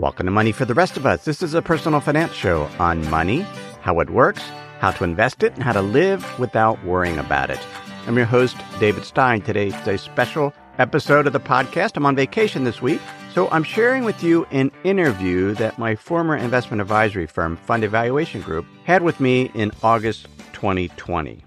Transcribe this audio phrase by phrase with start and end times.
[0.00, 1.26] Welcome to Money for the Rest of Us.
[1.26, 3.42] This is a personal finance show on money,
[3.82, 4.40] how it works,
[4.78, 7.60] how to invest it, and how to live without worrying about it.
[8.06, 9.42] I'm your host, David Stein.
[9.42, 11.98] Today is a special episode of the podcast.
[11.98, 13.02] I'm on vacation this week,
[13.34, 18.40] so I'm sharing with you an interview that my former investment advisory firm, Fund Evaluation
[18.40, 21.44] Group, had with me in August 2020.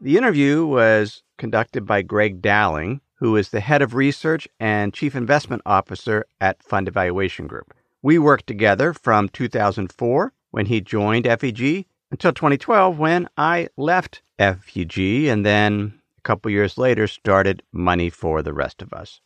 [0.00, 5.14] The interview was conducted by Greg Dowling, who is the head of research and chief
[5.14, 7.74] investment officer at Fund Evaluation Group.
[8.02, 14.98] We worked together from 2004 when he joined FEG until 2012 when I left FEG
[15.26, 19.20] and then a couple years later started Money for the Rest of Us.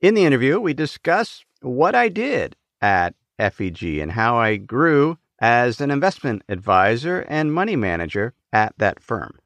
[0.00, 5.80] In the interview, we discuss what I did at FEG and how I grew as
[5.80, 9.39] an investment advisor and money manager at that firm.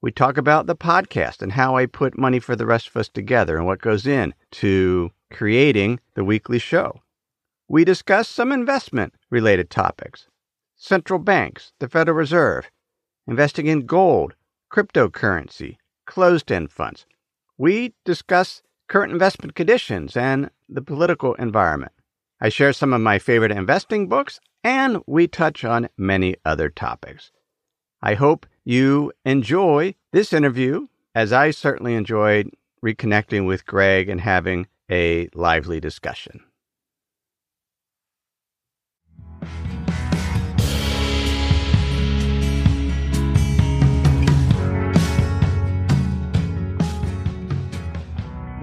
[0.00, 3.08] We talk about the podcast and how I put Money for the Rest of Us
[3.08, 7.02] together and what goes into creating the weekly show.
[7.66, 10.28] We discuss some investment related topics
[10.76, 12.70] central banks, the Federal Reserve,
[13.26, 14.34] investing in gold,
[14.72, 15.76] cryptocurrency,
[16.06, 17.04] closed end funds.
[17.56, 21.90] We discuss current investment conditions and the political environment.
[22.40, 27.32] I share some of my favorite investing books, and we touch on many other topics.
[28.00, 32.50] I hope you enjoy this interview, as I certainly enjoyed
[32.84, 36.42] reconnecting with Greg and having a lively discussion.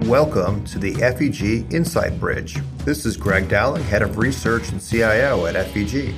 [0.02, 2.58] Welcome to the FEG Insight Bridge.
[2.84, 6.14] This is Greg Dowling, Head of Research and CIO at FEG.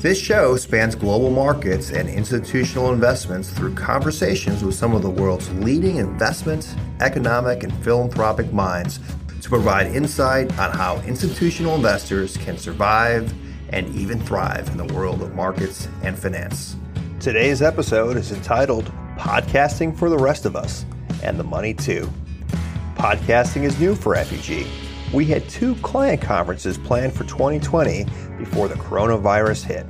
[0.00, 5.52] This show spans global markets and institutional investments through conversations with some of the world's
[5.56, 8.98] leading investment, economic, and philanthropic minds
[9.42, 13.30] to provide insight on how institutional investors can survive
[13.74, 16.76] and even thrive in the world of markets and finance.
[17.20, 20.86] Today's episode is entitled Podcasting for the Rest of Us
[21.22, 22.10] and the Money Too.
[22.94, 24.66] Podcasting is new for FEG.
[25.12, 28.04] We had two client conferences planned for 2020
[28.38, 29.86] before the coronavirus hit.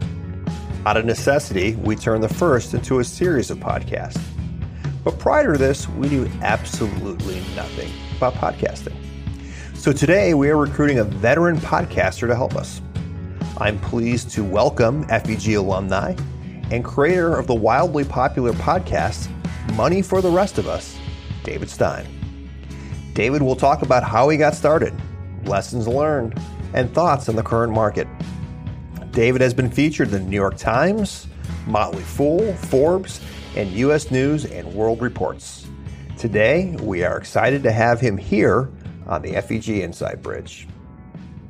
[0.86, 4.18] Out of necessity, we turned the first into a series of podcasts.
[5.04, 8.94] But prior to this, we knew absolutely nothing about podcasting.
[9.74, 12.80] So today, we are recruiting a veteran podcaster to help us.
[13.58, 16.14] I'm pleased to welcome FEG alumni
[16.70, 19.28] and creator of the wildly popular podcast,
[19.74, 20.96] Money for the Rest of Us,
[21.44, 22.06] David Stein.
[23.12, 24.94] David will talk about how he got started,
[25.44, 26.40] lessons learned,
[26.74, 28.06] and thoughts on the current market.
[29.12, 31.26] David has been featured in the New York Times,
[31.66, 33.20] Motley Fool, Forbes,
[33.56, 34.10] and U.S.
[34.10, 35.66] News and World Reports.
[36.16, 38.70] Today, we are excited to have him here
[39.06, 40.68] on the FEG Insight Bridge.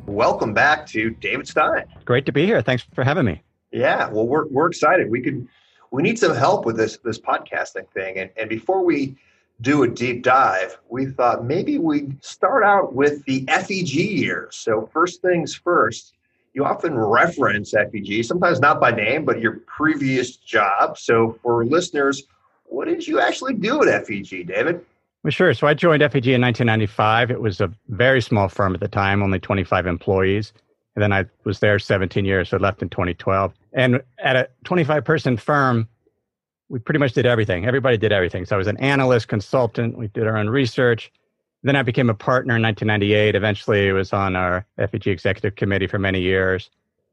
[0.07, 1.85] Welcome back to David Stein.
[2.05, 2.63] Great to be here.
[2.63, 3.43] Thanks for having me.
[3.73, 5.11] Yeah, well, we're, we're excited.
[5.11, 5.47] We could
[5.91, 9.17] we need some help with this this podcasting thing, and and before we
[9.61, 14.57] do a deep dive, we thought maybe we'd start out with the FEG years.
[14.57, 16.15] So, first things first,
[16.55, 20.99] you often reference FEG, sometimes not by name, but your previous job.
[20.99, 22.23] So, for listeners,
[22.65, 24.85] what did you actually do at FEG, David?
[25.23, 25.53] Well, sure.
[25.53, 27.31] So, I joined FEG in 1995.
[27.31, 30.53] It was a very small firm at the time, only 25 employees.
[30.97, 33.55] And then I was there 17 years, so left in 2012.
[33.73, 35.89] And at a 25 person firm,
[36.71, 37.67] we pretty much did everything.
[37.67, 38.47] Everybody did everything.
[38.47, 39.99] So I was an analyst, consultant.
[39.99, 41.13] We did our own research.
[41.65, 43.35] Then I became a partner in 1998.
[43.35, 46.71] Eventually, I was on our FEG executive committee for many years.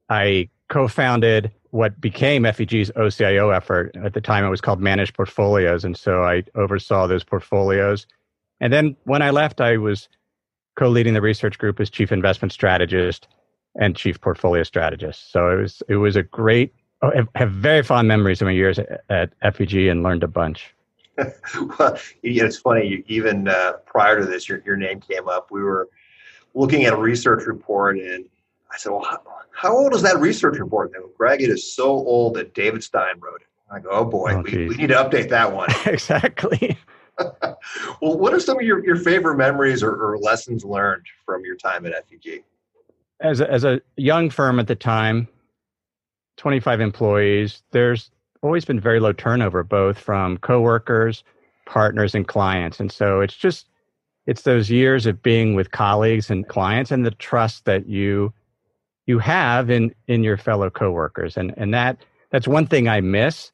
[0.10, 3.96] I co-founded what became FEG's OCIO effort.
[3.98, 8.06] At the time, it was called Managed Portfolios, and so I oversaw those portfolios.
[8.62, 10.08] And then when I left, I was
[10.76, 13.28] co-leading the research group as chief investment strategist
[13.76, 15.32] and chief portfolio strategist.
[15.32, 18.80] So it was it was a great have, have very fond memories of my years
[18.80, 20.74] at, at FEG and learned a bunch.
[21.80, 23.04] well, it's funny.
[23.08, 25.50] Even uh, prior to this, your, your name came up.
[25.50, 25.90] We were
[26.54, 28.26] looking at a research report, and
[28.72, 29.22] I said, "Well, how,
[29.52, 33.20] how old is that research report?" And Greg, it is so old that David Stein
[33.20, 33.48] wrote it.
[33.72, 36.78] I go, "Oh boy, oh, we, we need to update that one." exactly.
[37.20, 41.56] well, what are some of your, your favorite memories or, or lessons learned from your
[41.56, 42.44] time at FEG?
[43.20, 45.28] as a, as a young firm at the time,
[46.38, 48.12] 25 employees, there's
[48.42, 51.24] always been very low turnover, both from coworkers,
[51.66, 52.80] partners, and clients.
[52.80, 53.68] And so it's just,
[54.26, 58.34] it's those years of being with colleagues and clients and the trust that you
[59.08, 61.38] you have in in your fellow coworkers.
[61.38, 61.98] And and that
[62.30, 63.52] that's one thing I miss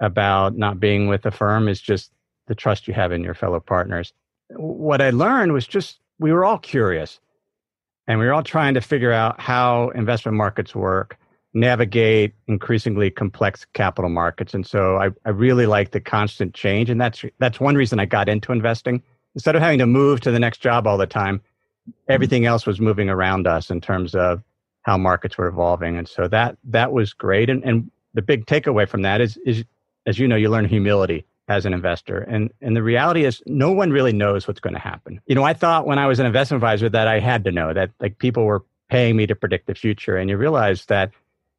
[0.00, 2.12] about not being with a firm is just
[2.46, 4.12] the trust you have in your fellow partners.
[4.50, 7.20] What I learned was just we were all curious
[8.06, 11.18] and we were all trying to figure out how investment markets work,
[11.54, 14.54] navigate increasingly complex capital markets.
[14.54, 16.90] And so I, I really like the constant change.
[16.90, 19.02] And that's that's one reason I got into investing.
[19.34, 21.40] Instead of having to move to the next job all the time,
[22.08, 22.48] everything mm-hmm.
[22.48, 24.42] else was moving around us in terms of
[24.82, 25.96] how markets were evolving.
[25.96, 27.48] And so that that was great.
[27.48, 29.64] And and the big takeaway from that is is
[30.06, 32.18] as you know, you learn humility as an investor.
[32.18, 35.20] And and the reality is no one really knows what's going to happen.
[35.26, 37.72] You know, I thought when I was an investment advisor that I had to know
[37.72, 40.16] that like people were paying me to predict the future.
[40.16, 41.10] And you realize that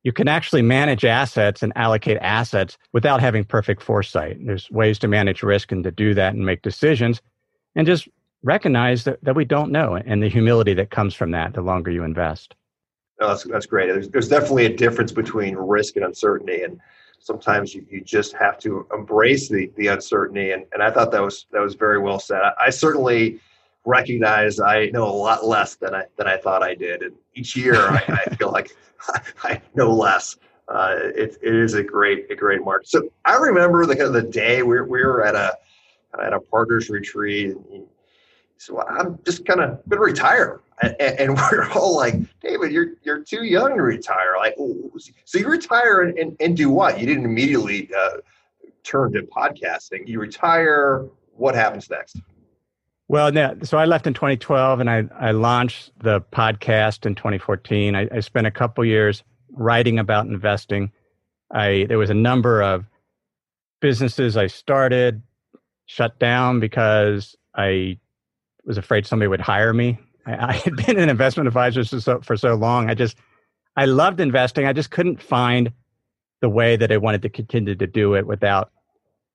[0.06, 4.38] you can actually manage assets and allocate assets without having perfect foresight.
[4.46, 7.24] There's ways to manage risk and to do that and make decisions
[7.76, 8.08] and just
[8.44, 11.90] recognize that, that we don't know and the humility that comes from that the longer
[11.90, 12.54] you invest.
[13.20, 13.88] No, that's, that's great.
[13.88, 16.62] There's, there's definitely a difference between risk and uncertainty.
[16.62, 16.80] And
[17.18, 20.52] sometimes you, you just have to embrace the, the uncertainty.
[20.52, 22.42] And, and I thought that was, that was very well said.
[22.44, 23.40] I, I certainly
[23.86, 27.02] recognize I know a lot less than I, than I thought I did.
[27.04, 28.76] And each year I, I feel like
[29.44, 30.38] I know less.
[30.68, 32.84] Uh, it, it is a great, a great mark.
[32.86, 35.56] So I remember the, the day we, we were at a,
[36.20, 37.56] at a partners retreat.
[37.72, 37.86] And
[38.58, 40.62] so I'm just kind of going to retire.
[40.82, 44.36] And, and, we're all like, David, you're you're too young to retire.
[44.38, 44.56] Like,
[45.24, 47.00] so you retire and, and, and do what?
[47.00, 48.18] You didn't immediately uh,
[48.84, 50.08] turn to podcasting.
[50.08, 51.08] You retire.
[51.36, 52.18] What happens next?
[53.08, 57.96] Well, no, so I left in 2012 and I, I launched the podcast in 2014.
[57.96, 60.92] I, I spent a couple years writing about investing.
[61.54, 62.86] I there was a number of
[63.80, 65.22] businesses I started,
[65.86, 68.00] shut down because I
[68.66, 70.00] was afraid somebody would hire me.
[70.26, 72.90] I, I had been an investment advisor for so, for so long.
[72.90, 73.18] I just,
[73.78, 74.66] I loved investing.
[74.66, 75.72] I just couldn't find
[76.42, 78.72] the way that I wanted to continue to do it without,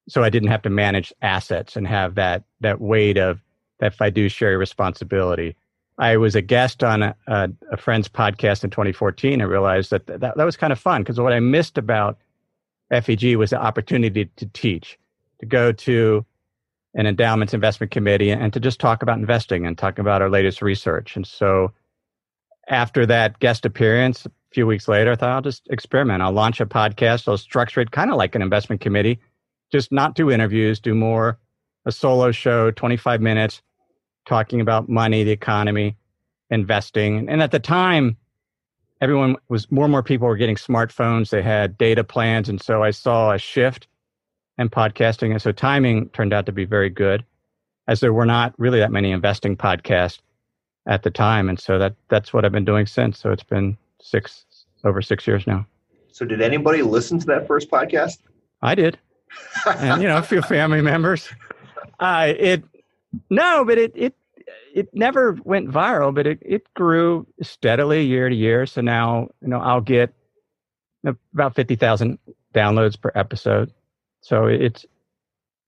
[0.09, 3.41] so I didn't have to manage assets and have that that weight of
[3.81, 5.57] that fiduciary responsibility.
[5.99, 9.41] I was a guest on a, a, a friend's podcast in 2014.
[9.41, 12.19] I realized that that, that was kind of fun because what I missed about
[12.91, 14.99] FEG was the opportunity to teach,
[15.41, 16.25] to go to
[16.95, 20.63] an endowments investment committee and to just talk about investing and talk about our latest
[20.63, 21.17] research.
[21.17, 21.73] And so
[22.69, 26.23] after that guest appearance, a few weeks later, I thought I'll just experiment.
[26.23, 27.29] I'll launch a podcast.
[27.29, 29.21] I'll structure it kind of like an investment committee,
[29.71, 31.39] just not do interviews, do more
[31.87, 33.63] a solo show, 25 minutes,
[34.31, 35.97] talking about money, the economy,
[36.51, 37.29] investing.
[37.29, 38.17] And at the time,
[39.01, 41.31] everyone was more and more people were getting smartphones.
[41.31, 42.49] They had data plans.
[42.49, 43.89] And so I saw a shift
[44.57, 45.33] in podcasting.
[45.33, 47.25] And so timing turned out to be very good,
[47.89, 50.21] as there were not really that many investing podcasts
[50.87, 51.49] at the time.
[51.49, 53.19] And so that that's what I've been doing since.
[53.19, 54.45] So it's been six
[54.85, 55.67] over six years now.
[56.13, 58.19] So did anybody listen to that first podcast?
[58.63, 58.97] I did.
[59.67, 61.29] and you know, a few family members.
[61.99, 62.63] Uh, it
[63.29, 64.15] no, but it it
[64.75, 68.67] it never went viral, but it, it grew steadily year to year.
[68.67, 70.13] So now, you know, I'll get
[71.35, 72.19] about 50,000
[72.55, 73.73] downloads per episode.
[74.21, 74.85] So it's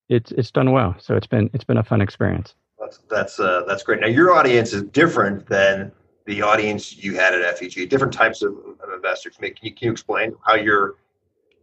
[0.09, 0.95] it's it's done well.
[0.99, 2.55] So it's been it's been a fun experience.
[2.79, 4.01] That's that's uh, that's great.
[4.01, 5.93] Now your audience is different than
[6.27, 7.89] the audience you had at FEG.
[7.89, 9.37] Different types of, of investors.
[9.37, 10.97] Can you, can you explain how you're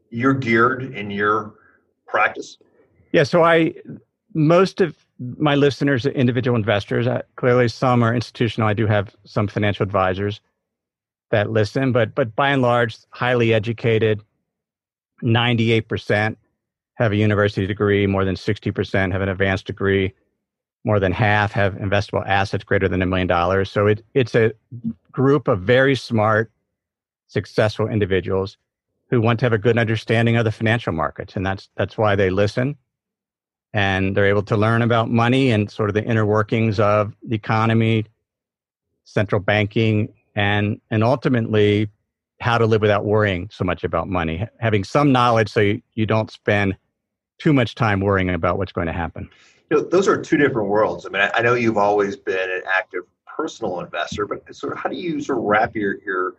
[0.09, 1.53] you're geared in your
[2.07, 2.57] practice?
[3.11, 3.23] Yeah.
[3.23, 3.75] So I
[4.33, 7.07] most of my listeners are individual investors.
[7.07, 8.69] Uh, clearly, some are institutional.
[8.69, 10.41] I do have some financial advisors
[11.31, 14.21] that listen, but but by and large, highly educated.
[15.21, 16.37] Ninety eight percent
[16.99, 20.13] have a university degree, more than 60% have an advanced degree,
[20.83, 23.71] more than half have investable assets greater than a million dollars.
[23.71, 24.51] So it, it's a
[25.11, 26.51] group of very smart,
[27.27, 28.57] successful individuals
[29.09, 31.37] who want to have a good understanding of the financial markets.
[31.37, 32.75] And that's, that's why they listen
[33.73, 37.35] and they're able to learn about money and sort of the inner workings of the
[37.35, 38.05] economy,
[39.03, 41.89] central banking, and, and ultimately
[42.39, 46.05] how to live without worrying so much about money, having some knowledge so you, you
[46.05, 46.75] don't spend
[47.37, 49.29] too much time worrying about what's going to happen.
[49.69, 51.05] You know, those are two different worlds.
[51.05, 54.79] I mean, I, I know you've always been an active personal investor, but sort of
[54.79, 56.35] how do you sort of wrap your, your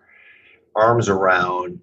[0.74, 1.80] arms around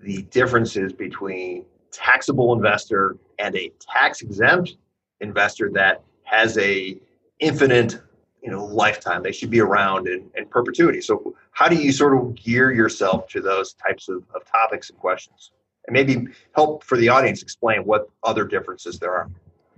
[0.00, 4.76] the differences between taxable investor and a tax exempt
[5.20, 6.96] investor that has a
[7.40, 8.00] infinite
[8.42, 9.22] you know lifetime.
[9.22, 11.00] They should be around in, in perpetuity.
[11.00, 14.98] So how do you sort of gear yourself to those types of, of topics and
[14.98, 15.50] questions?
[15.86, 19.28] And maybe help for the audience explain what other differences there are.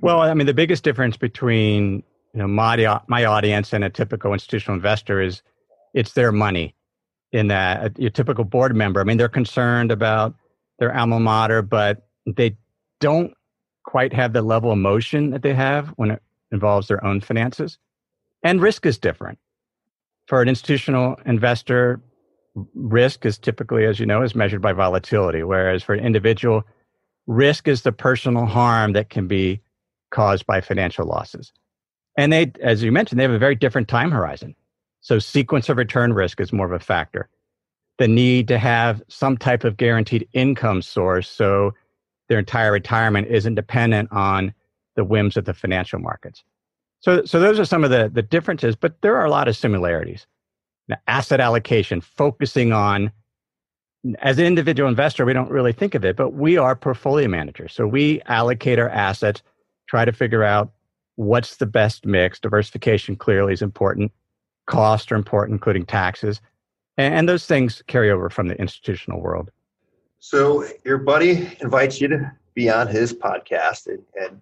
[0.00, 2.02] Well, I mean, the biggest difference between
[2.34, 5.42] you know my my audience and a typical institutional investor is
[5.94, 6.74] it's their money.
[7.32, 10.36] In that, uh, your typical board member, I mean, they're concerned about
[10.78, 12.56] their alma mater, but they
[13.00, 13.34] don't
[13.84, 17.78] quite have the level of emotion that they have when it involves their own finances.
[18.42, 19.38] And risk is different.
[20.26, 22.00] For an institutional investor,
[22.74, 26.64] risk is typically, as you know, is measured by volatility, whereas for an individual,
[27.26, 29.60] risk is the personal harm that can be
[30.10, 31.52] caused by financial losses.
[32.16, 34.54] And they, as you mentioned, they have a very different time horizon.
[35.00, 37.28] So sequence of return risk is more of a factor.
[37.98, 41.74] The need to have some type of guaranteed income source so
[42.28, 44.54] their entire retirement isn't dependent on
[44.96, 46.42] the whims of the financial markets.
[47.00, 49.56] So, so those are some of the, the differences, but there are a lot of
[49.56, 50.26] similarities.
[50.88, 53.12] Now, asset allocation, focusing on,
[54.20, 57.72] as an individual investor, we don't really think of it, but we are portfolio managers.
[57.74, 59.42] So we allocate our assets,
[59.88, 60.72] try to figure out
[61.16, 62.38] what's the best mix.
[62.38, 64.12] Diversification clearly is important.
[64.66, 66.40] Costs are important, including taxes.
[66.96, 69.50] And, and those things carry over from the institutional world.
[70.24, 74.40] So your buddy invites you to be on his podcast and, and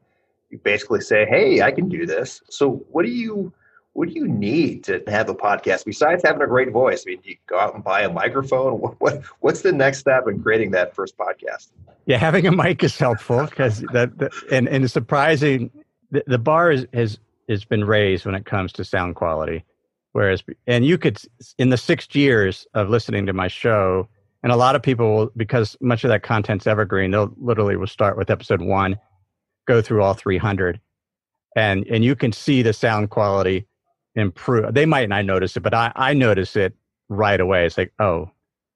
[0.48, 2.40] you basically say, Hey, I can do this.
[2.48, 3.52] So what do you
[3.94, 7.02] what do you need to have a podcast besides having a great voice?
[7.04, 8.74] I mean, do you go out and buy a microphone?
[8.80, 11.72] What, what what's the next step in creating that first podcast?
[12.06, 14.12] Yeah, having a mic is helpful because that,
[14.52, 15.72] and and it's surprising
[16.12, 19.64] the, the bar is, has has been raised when it comes to sound quality.
[20.12, 21.20] Whereas, and you could
[21.58, 24.08] in the six years of listening to my show,
[24.42, 27.86] and a lot of people will, because much of that content's evergreen, they'll literally will
[27.86, 28.98] start with episode one,
[29.66, 30.80] go through all 300,
[31.56, 33.66] and and you can see the sound quality
[34.14, 34.74] improve.
[34.74, 36.74] They might not notice it, but I I notice it
[37.08, 37.66] right away.
[37.66, 38.30] It's like, oh,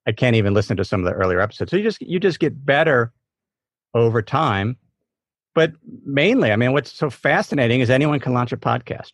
[0.07, 1.71] I can't even listen to some of the earlier episodes.
[1.71, 3.13] So you just you just get better
[3.95, 4.77] over time
[5.57, 5.73] but
[6.05, 9.13] mainly, I mean, what's so fascinating is anyone can launch a podcast.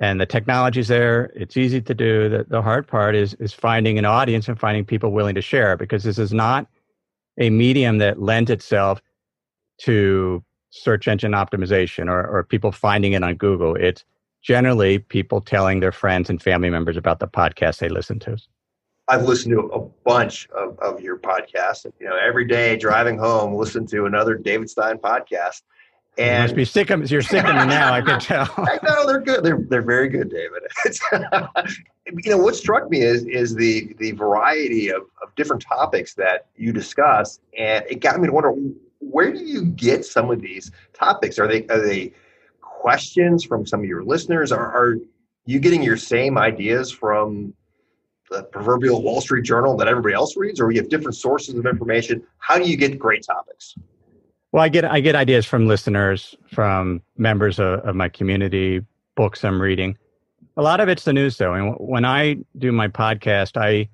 [0.00, 1.30] And the technology's there.
[1.36, 2.28] It's easy to do.
[2.30, 5.76] The, the hard part is is finding an audience and finding people willing to share
[5.76, 6.66] because this is not
[7.38, 9.02] a medium that lends itself
[9.82, 13.74] to search engine optimization or, or people finding it on Google.
[13.76, 14.04] It's
[14.42, 18.38] generally people telling their friends and family members about the podcast they listen to.
[19.08, 21.84] I've listened to a bunch of, of your podcasts.
[21.98, 25.62] You know, every day driving home, listen to another David Stein podcast.
[26.20, 27.94] And you must be sick of you're sick of me now.
[27.94, 28.48] I can tell.
[28.58, 29.42] I know they're good.
[29.42, 30.62] They're they're very good, David.
[32.24, 36.46] you know what struck me is is the the variety of, of different topics that
[36.56, 38.52] you discuss, and it got me to wonder
[38.98, 41.38] where do you get some of these topics?
[41.38, 42.12] Are they are they
[42.60, 44.52] questions from some of your listeners?
[44.52, 44.98] Are, are
[45.46, 47.54] you getting your same ideas from
[48.30, 51.66] the proverbial Wall Street Journal that everybody else reads, or you have different sources of
[51.66, 52.22] information?
[52.38, 53.74] How do you get great topics?
[54.52, 58.84] Well, I get I get ideas from listeners, from members of, of my community,
[59.16, 59.96] books I'm reading.
[60.56, 61.54] A lot of it's the news, though.
[61.54, 63.88] And when I do my podcast, I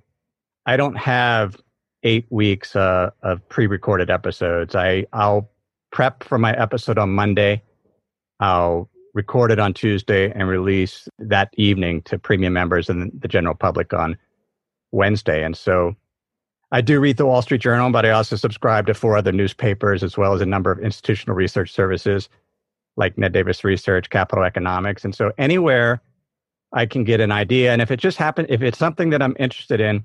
[0.65, 1.57] I don't have
[2.03, 4.75] eight weeks uh, of pre-recorded episodes.
[4.75, 5.51] I I'll
[5.93, 7.63] prep for my episode on Monday.
[8.41, 13.55] I'll record it on Tuesday and release that evening to premium members and the general
[13.55, 14.17] public on
[14.93, 15.43] Wednesday.
[15.43, 15.97] And so
[16.77, 20.03] I do read the Wall Street Journal, but I also subscribe to four other newspapers
[20.03, 22.29] as well as a number of institutional research services
[22.99, 25.03] like Ned Davis Research, Capital Economics.
[25.03, 26.03] And so anywhere
[26.75, 27.73] I can get an idea.
[27.73, 30.05] And if it just happens, if it's something that I'm interested in,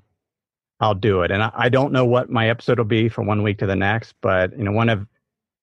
[0.80, 1.30] I'll do it.
[1.30, 3.76] And I, I don't know what my episode will be from one week to the
[3.76, 5.06] next, but you know, one of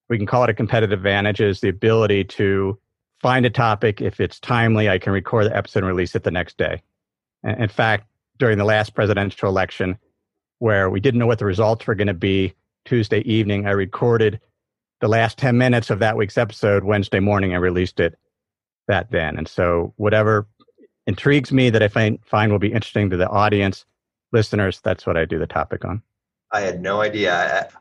[0.09, 2.77] we can call it a competitive advantage is the ability to
[3.19, 3.99] find a topic.
[3.99, 6.83] If it's timely, I can record the episode and release it the next day.
[7.43, 8.05] In fact,
[8.37, 9.97] during the last presidential election
[10.59, 12.53] where we didn't know what the results were going to be
[12.85, 13.65] Tuesday evening.
[13.65, 14.39] I recorded
[15.01, 18.17] the last 10 minutes of that week's episode Wednesday morning and released it
[18.87, 19.37] that then.
[19.37, 20.47] And so, whatever
[21.07, 23.85] intrigues me that I find, find will be interesting to the audience,
[24.31, 26.01] listeners, that's what I do the topic on.
[26.51, 27.33] I had no idea.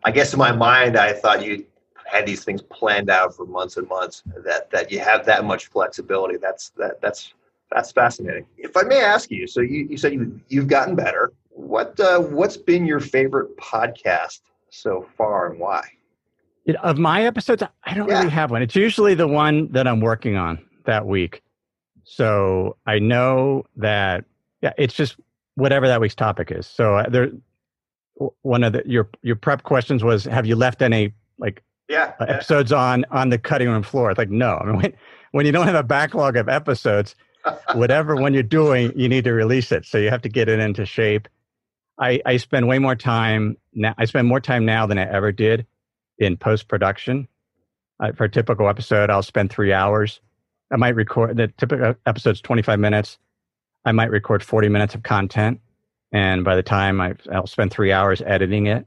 [0.04, 1.64] I, I guess in my mind, I thought you
[2.06, 4.22] had these things planned out for months and months.
[4.44, 6.36] That that you have that much flexibility.
[6.36, 7.34] That's that that's
[7.70, 8.46] that's fascinating.
[8.56, 11.32] If I may ask you, so you, you said you, you've gotten better.
[11.58, 14.38] What uh, what's been your favorite podcast
[14.70, 15.82] so far, and why?
[16.66, 18.20] It, of my episodes, I don't yeah.
[18.20, 18.62] really have one.
[18.62, 21.42] It's usually the one that I'm working on that week.
[22.04, 24.24] So I know that
[24.62, 25.16] yeah, it's just
[25.56, 26.64] whatever that week's topic is.
[26.64, 27.32] So uh, there,
[28.42, 32.26] one of the your your prep questions was, have you left any like yeah, uh,
[32.28, 34.12] episodes on on the cutting room floor?
[34.12, 34.58] It's like no.
[34.58, 34.92] I mean, when,
[35.32, 37.16] when you don't have a backlog of episodes,
[37.74, 39.86] whatever when you're doing, you need to release it.
[39.86, 41.26] So you have to get it into shape.
[41.98, 43.94] I, I spend way more time now.
[43.98, 45.66] I spend more time now than I ever did
[46.18, 47.28] in post production.
[48.00, 50.20] Uh, for a typical episode, I'll spend three hours.
[50.70, 53.18] I might record the typical episode's 25 minutes.
[53.84, 55.60] I might record 40 minutes of content.
[56.12, 58.86] And by the time I, I'll spend three hours editing it.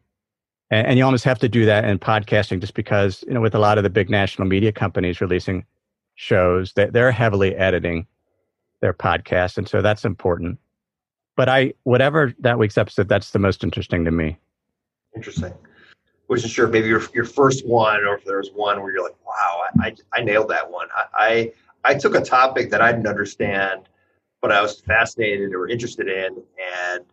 [0.70, 3.56] And, and you almost have to do that in podcasting just because, you know, with
[3.56, 5.66] a lot of the big national media companies releasing
[6.16, 8.08] shows, that they're heavily editing
[8.82, 9.58] their podcast.
[9.58, 10.60] And so that's important.
[11.36, 14.38] But I, whatever that week's episode, that's the most interesting to me.
[15.16, 15.54] Interesting.
[16.28, 19.18] Wasn't sure maybe your your first one, or if there was one where you're like,
[19.26, 21.52] "Wow, I I, I nailed that one." I,
[21.84, 23.90] I I took a topic that I didn't understand,
[24.42, 26.42] but I was fascinated or interested in,
[26.94, 27.04] and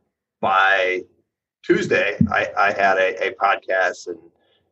[0.41, 1.03] by
[1.63, 4.19] Tuesday, I, I had a, a podcast, and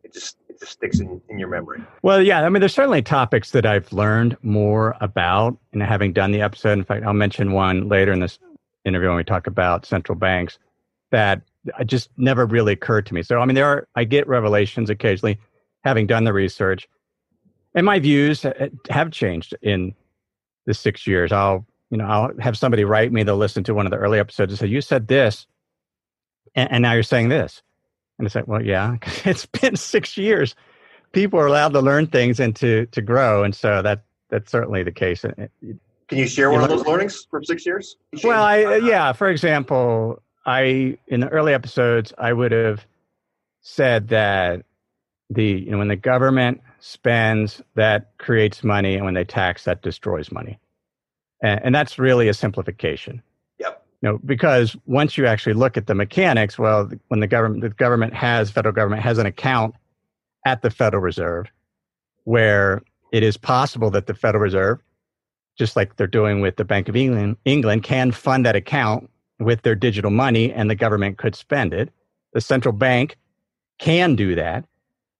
[0.05, 1.83] it just it just sticks in, in your memory.
[2.03, 6.31] Well, yeah, I mean, there's certainly topics that I've learned more about, and having done
[6.31, 6.79] the episode.
[6.79, 8.39] In fact, I'll mention one later in this
[8.87, 10.59] interview when we talk about central banks
[11.11, 11.43] that
[11.85, 13.23] just never really occurred to me.
[13.23, 15.39] So, I mean, there are I get revelations occasionally,
[15.85, 16.89] having done the research,
[17.75, 18.45] and my views
[18.89, 19.95] have changed in
[20.65, 21.33] the six years.
[21.33, 23.23] I'll you know I'll have somebody write me.
[23.23, 25.47] They'll listen to one of the early episodes and say, "You said this."
[26.57, 27.63] and, and now you're saying this.
[28.19, 30.57] And it's like, well, yeah, it's been six years.
[31.13, 34.83] People are allowed to learn things and to to grow, and so that that's certainly
[34.83, 35.25] the case.
[36.09, 37.97] Can you share one of those learnings from six years?
[38.23, 39.13] Well, I yeah.
[39.13, 42.87] For example, I in the early episodes, I would have
[43.61, 44.65] said that
[45.31, 49.83] the you know when the government spends, that creates money, and when they tax, that
[49.83, 50.61] destroys money,
[51.43, 53.23] and, and that's really a simplification
[53.59, 53.85] Yep.
[54.03, 58.15] know, because once you actually look at the mechanics, well, when the government, the government
[58.15, 59.75] has, federal government has an account
[60.45, 61.47] at the Federal Reserve
[62.25, 62.83] where
[63.13, 64.81] it is possible that the Federal Reserve,
[65.57, 69.63] just like they're doing with the Bank of England, England can fund that account with
[69.63, 71.91] their digital money and the government could spend it.
[72.33, 73.17] The central bank
[73.79, 74.65] can do that.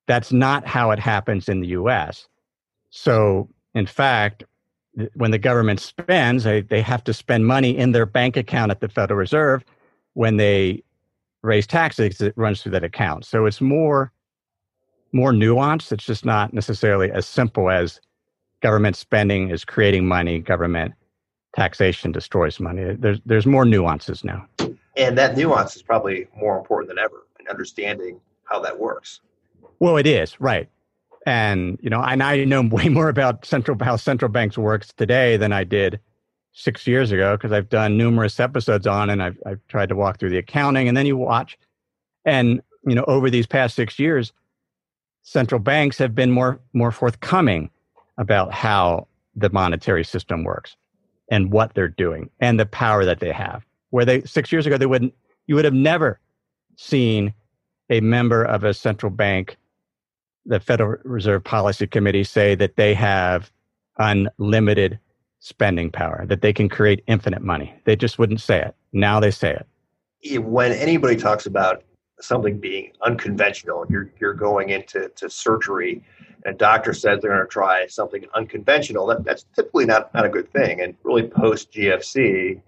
[0.07, 2.29] That's not how it happens in the US.
[2.91, 4.45] So, in fact,
[5.15, 8.81] when the government spends, they, they have to spend money in their bank account at
[8.81, 9.65] the Federal Reserve.
[10.15, 10.83] When they
[11.43, 13.27] raise taxes, it runs through that account.
[13.27, 14.13] So it's more
[15.13, 15.93] more nuanced.
[15.93, 18.01] It's just not necessarily as simple as
[18.63, 20.95] government spending is creating money, government
[21.55, 22.97] taxation destroys money.
[22.99, 24.47] There's there's more nuances now.
[24.97, 29.21] And that nuance is probably more important than ever in understanding how that works.
[29.79, 30.69] Well, it is, right
[31.27, 35.37] and you know and i know way more about central how central banks works today
[35.37, 36.01] than i did
[36.53, 40.19] six years ago because i've done numerous episodes on and I've, I've tried to walk
[40.19, 41.59] through the accounting and then you watch
[42.25, 44.33] and you know over these past six years
[45.23, 47.71] central banks have been more more forthcoming
[48.19, 50.77] about how the monetary system works
[51.31, 54.79] and what they're doing and the power that they have where they six years ago
[54.79, 55.13] they wouldn't
[55.47, 56.21] you would have never
[56.77, 57.33] seen
[57.91, 59.57] a member of a central bank
[60.47, 63.51] the Federal Reserve Policy Committee say that they have
[63.99, 64.99] unlimited
[65.41, 67.75] spending power, that they can create infinite money.
[67.85, 68.75] They just wouldn't say it.
[68.93, 69.59] Now they say
[70.23, 70.39] it.
[70.39, 71.85] When anybody talks about
[72.21, 76.03] something being unconventional, you're you're going into to surgery,
[76.47, 79.07] and a doctor says they're going to try something unconventional.
[79.07, 80.81] That, that's typically not, not a good thing.
[80.81, 82.61] And really, post GFC,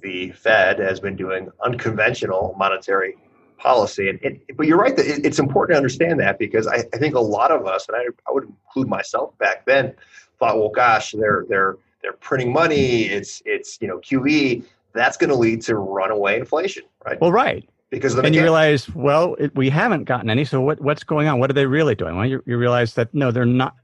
[0.00, 3.16] the Fed has been doing unconventional monetary
[3.58, 4.08] policy.
[4.08, 6.96] And it, but you're right that it, it's important to understand that because I, I
[6.96, 9.94] think a lot of us, and I, I would include myself back then,
[10.38, 13.02] thought, well, gosh, they're they're they're printing money.
[13.02, 14.64] It's it's you know QE.
[14.94, 17.20] That's going to lead to runaway inflation, right?
[17.20, 17.68] Well, right.
[17.90, 20.44] Because and you realize, well, it, we haven't gotten any.
[20.44, 21.40] So what what's going on?
[21.40, 22.16] What are they really doing?
[22.16, 23.74] Well, you, you realize that no, they're not.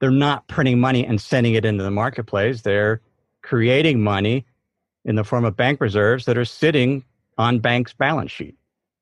[0.00, 2.62] They're not printing money and sending it into the marketplace.
[2.62, 3.00] They're
[3.42, 4.44] creating money
[5.04, 7.04] in the form of bank reserves that are sitting
[7.38, 8.56] on banks' balance sheet.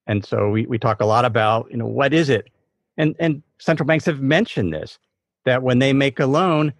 [0.07, 2.49] And so we, we talk a lot about, you know, what is it?
[2.97, 4.99] And, and central banks have mentioned this,
[5.45, 6.73] that when they make a loan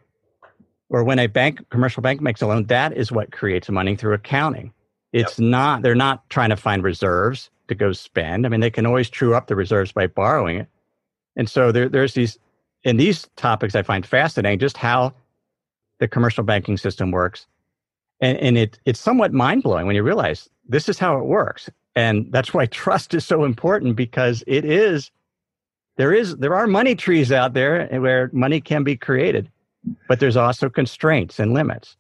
[0.89, 4.15] or when a bank, commercial bank makes a loan, that is what creates money through
[4.15, 4.73] accounting.
[5.13, 5.49] It's yep.
[5.49, 8.47] not, they're not trying to find reserves to go spend.
[8.47, 10.69] I mean, they can always true up the reserves by borrowing it.
[11.37, 12.39] And so there, there's these,
[12.85, 15.15] in these topics, I find fascinating just how
[15.99, 17.47] the commercial banking system works.
[18.21, 21.69] And, and it, it's somewhat mind blowing when you realize this is how it works
[21.97, 25.11] and that's why trust is so important because it is
[25.97, 29.51] there is there are money trees out there where money can be created
[30.09, 31.97] but there's also constraints and limits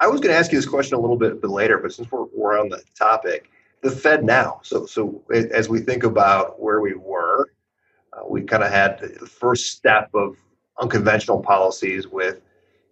[0.00, 2.26] i was going to ask you this question a little bit, later but since we're,
[2.34, 3.50] we're on the topic
[3.82, 7.50] the fed now so so as we think about where we were
[8.12, 10.36] uh, we kind of had the first step of
[10.80, 12.40] unconventional policies with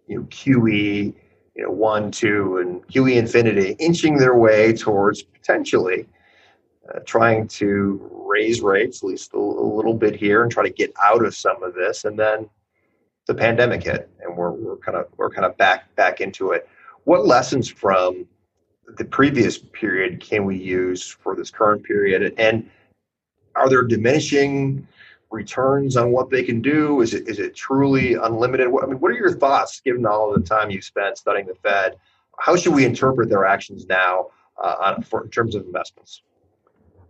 [0.07, 1.13] you know qe
[1.55, 6.05] you know, one, two, and QE infinity, inching their way towards potentially
[6.93, 10.69] uh, trying to raise rates at least a, a, little bit here and try to
[10.69, 12.03] get out of some of this.
[12.03, 12.49] And then
[13.25, 16.67] the pandemic hit, and we're, we're kind of we're kind of back back into it.
[17.05, 18.27] What lessons from
[18.97, 22.33] the previous period can we use for this current period?
[22.37, 22.69] And
[23.55, 24.87] are there diminishing
[25.31, 27.01] returns on what they can do?
[27.01, 28.67] Is it is it truly unlimited?
[28.67, 31.55] I mean, what are your thoughts given all of the time you spent studying the
[31.55, 31.95] Fed?
[32.39, 34.27] How should we interpret their actions now
[34.61, 36.21] uh, on, for, in terms of investments?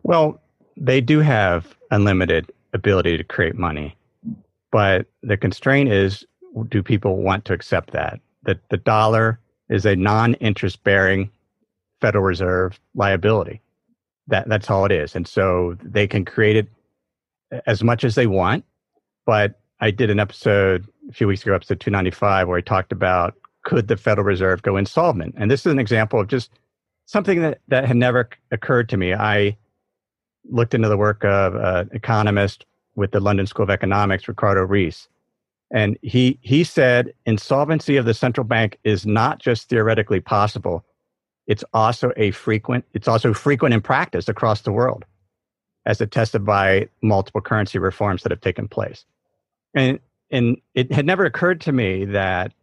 [0.04, 0.42] Well,
[0.78, 3.96] they do have unlimited ability to create money,
[4.72, 6.26] but the constraint is:
[6.68, 8.20] do people want to accept that?
[8.44, 11.30] That the dollar is a non-interest bearing
[12.02, 13.62] Federal Reserve liability.
[14.28, 16.68] That that's all it is, and so they can create it
[17.68, 18.66] as much as they want.
[19.26, 23.36] But I did an episode a few weeks ago, episode 295, where I talked about
[23.64, 25.36] could the Federal Reserve go insolvent?
[25.38, 26.52] And this is an example of just
[27.06, 29.14] something that, that had never occurred to me.
[29.14, 29.58] I
[30.50, 35.08] looked into the work of an economist with the London School of Economics, Ricardo Reis.
[35.72, 40.86] And he, he said insolvency of the central bank is not just theoretically possible,
[41.48, 45.06] it's also a frequent, it's also frequent in practice across the world
[45.86, 49.06] as attested by multiple currency reforms that have taken place.
[49.76, 50.00] And,
[50.32, 52.54] and it had never occurred to me that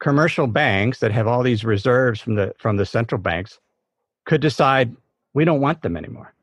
[0.00, 3.58] commercial banks that have all these reserves from the, from the central banks
[4.26, 4.94] could decide
[5.34, 6.34] we don't want them anymore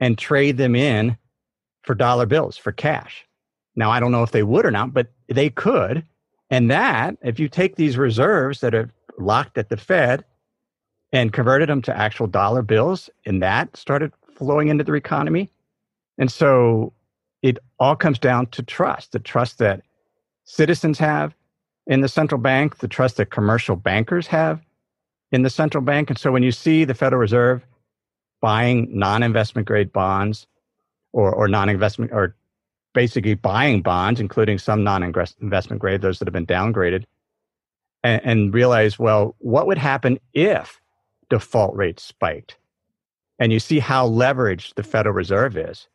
[0.00, 1.16] and trade them in
[1.82, 3.26] for dollar bills, for cash.
[3.78, 6.04] Now, I don't know if they would or not, but they could.
[6.50, 10.24] And that, if you take these reserves that are locked at the Fed
[11.12, 15.48] and converted them to actual dollar bills, and that started flowing into the economy.
[16.18, 16.92] And so
[17.42, 19.82] it all comes down to trust the trust that
[20.44, 21.32] citizens have
[21.86, 24.60] in the central bank, the trust that commercial bankers have
[25.30, 26.10] in the central bank.
[26.10, 27.64] And so when you see the Federal Reserve
[28.40, 30.48] buying non investment grade bonds
[31.12, 32.34] or, or non investment or
[32.94, 37.04] basically buying bonds, including some non investment grade, those that have been downgraded,
[38.02, 40.80] and, and realize, well, what would happen if
[41.28, 42.56] default rates spiked?
[43.38, 45.88] and you see how leveraged the Federal Reserve is,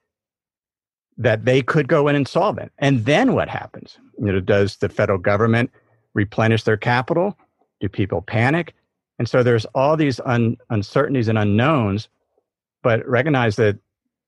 [1.18, 2.72] that they could go in insolvent.
[2.80, 3.98] And then what happens?
[4.20, 5.72] You know, does the federal government
[6.14, 7.38] replenish their capital?
[7.80, 8.74] Do people panic?
[9.20, 12.08] And so there's all these un- uncertainties and unknowns,
[12.82, 13.78] but recognize that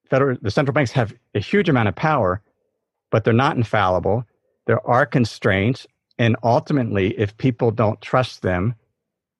[0.09, 2.41] federal, the central banks have a huge amount of power,
[3.11, 4.25] but they're not infallible.
[4.65, 5.87] There are constraints.
[6.17, 8.75] And ultimately, if people don't trust them,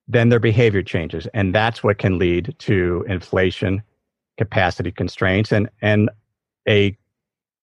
[0.07, 1.27] then their behavior changes.
[1.33, 3.81] And that's what can lead to inflation,
[4.37, 6.09] capacity constraints, and, and
[6.67, 6.97] a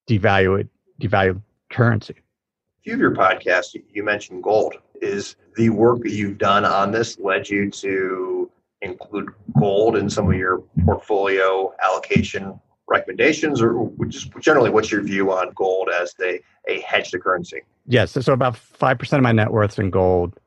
[0.09, 0.69] devalued,
[1.01, 2.15] devalued currency.
[2.15, 4.75] A few of your podcasts, you mentioned gold.
[5.01, 8.51] Is the work that you've done on this led you to
[8.83, 12.61] include gold in some of your portfolio allocation
[12.93, 17.63] recommendations, or just generally, what's your view on gold as a, a hedge to currency?
[17.87, 20.39] Yes, so about 5% of my net worth is in gold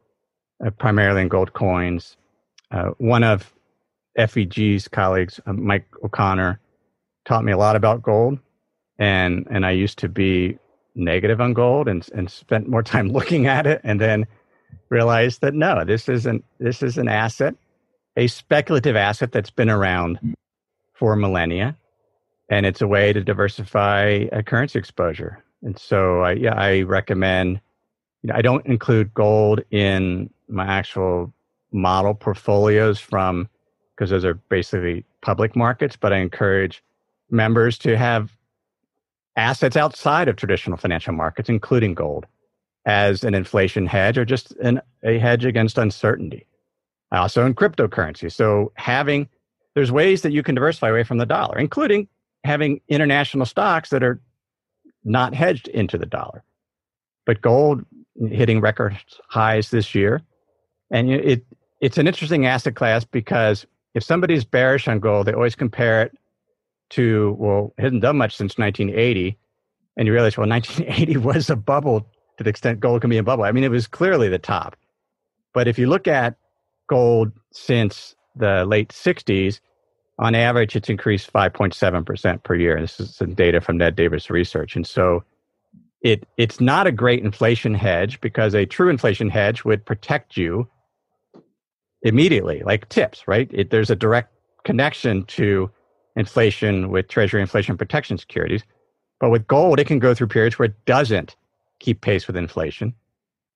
[0.64, 2.18] uh, primarily in gold coins.
[2.72, 3.54] Uh, one of
[4.18, 6.60] FEG's colleagues, uh, Mike O'Connor,
[7.26, 8.40] taught me a lot about gold,
[8.98, 10.58] and and I used to be
[10.96, 14.26] negative on gold and and spent more time looking at it, and then
[14.90, 17.56] realized that no, this isn't this is an asset,
[18.16, 20.36] a speculative asset that's been around
[20.94, 21.76] for millennia,
[22.50, 25.44] and it's a way to diversify a currency exposure.
[25.64, 27.60] And so, I, yeah, I recommend.
[28.22, 31.34] You know, I don't include gold in my actual
[31.72, 33.50] model portfolios from
[33.96, 36.84] because those are basically public markets, but I encourage
[37.30, 38.36] members to have
[39.36, 42.26] assets outside of traditional financial markets, including gold,
[42.86, 46.46] as an inflation hedge or just an, a hedge against uncertainty.
[47.12, 48.32] I also in cryptocurrency.
[48.32, 49.30] So having
[49.74, 52.08] there's ways that you can diversify away from the dollar, including
[52.46, 54.22] having international stocks that are
[55.04, 56.44] not hedged into the dollar.
[57.26, 57.86] But gold
[58.30, 60.22] hitting record highs this year
[60.92, 61.46] and it
[61.82, 66.18] it's an interesting asset class because if somebody's bearish on gold, they always compare it
[66.92, 69.38] to well, it hasn't done much since 1980,
[69.98, 72.02] and you realize well, 1980 was a bubble
[72.38, 73.44] to the extent gold can be a bubble.
[73.44, 74.76] I mean, it was clearly the top.
[75.54, 76.36] But if you look at
[76.88, 79.62] gold since the late 60s,
[80.18, 82.80] on average, it's increased 5.7% per year.
[82.80, 84.76] This is some data from Ned Davis Research.
[84.76, 85.24] And so
[86.02, 90.70] it, it's not a great inflation hedge because a true inflation hedge would protect you
[92.04, 93.50] immediately, like tips, right?
[93.52, 94.32] It, there's a direct
[94.64, 95.70] connection to
[96.16, 98.64] inflation with Treasury inflation protection securities.
[99.20, 101.36] But with gold, it can go through periods where it doesn't
[101.80, 102.94] keep pace with inflation.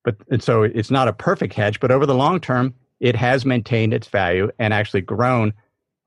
[0.04, 3.46] but and so it's not a perfect hedge, but over the long term, it has
[3.46, 5.54] maintained its value and actually grown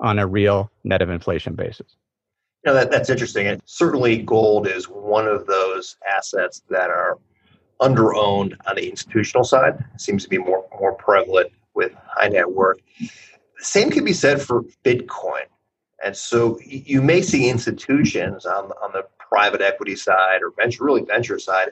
[0.02, 1.96] on a real net of inflation basis.
[2.64, 3.46] You know, that, that's interesting.
[3.46, 7.18] And certainly gold is one of those assets that are
[7.80, 9.74] underowned on the institutional side.
[9.94, 12.78] It seems to be more, more prevalent with high net worth.
[13.58, 15.46] Same can be said for Bitcoin.
[16.04, 21.02] And so you may see institutions on, on the private equity side or venture, really
[21.02, 21.70] venture side,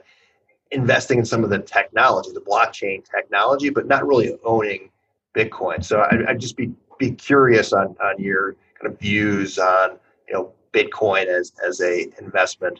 [0.71, 4.89] investing in some of the technology, the blockchain technology, but not really owning
[5.35, 5.83] Bitcoin.
[5.83, 10.33] So I, would just be be curious on on your kind of views on you
[10.33, 12.79] know Bitcoin as as a investment.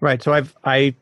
[0.00, 0.22] Right.
[0.22, 0.94] So I've I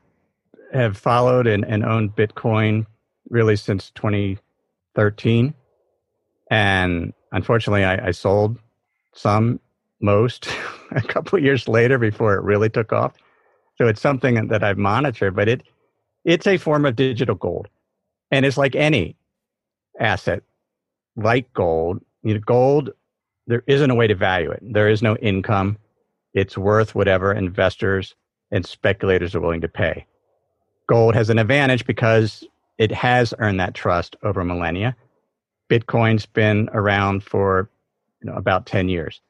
[0.73, 2.87] have followed and, and owned Bitcoin
[3.29, 5.55] really since 2013,
[6.51, 8.59] and unfortunately, I, I sold
[9.13, 9.61] some,
[10.01, 10.49] most,
[10.93, 13.13] a couple years later before it really took off.
[13.77, 15.63] So it's something that I've monitored, but it
[16.25, 17.69] it's a form of digital gold,
[18.31, 19.17] and it's like any
[19.99, 20.43] asset,
[21.17, 22.01] like gold.
[22.23, 22.91] You know, gold
[23.47, 24.61] there isn't a way to value it.
[24.63, 25.79] There is no income.
[26.35, 28.15] It's worth whatever investors
[28.51, 30.07] and speculators are willing to pay.
[30.89, 32.45] Gold has an advantage because
[32.79, 34.97] it has earned that trust over millennia.
[35.71, 37.69] Bitcoin's been around for
[38.23, 39.21] you know, about 10 years.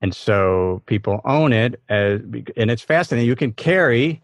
[0.00, 2.20] And so people own it as,
[2.56, 3.26] and it's fascinating.
[3.28, 4.22] You can carry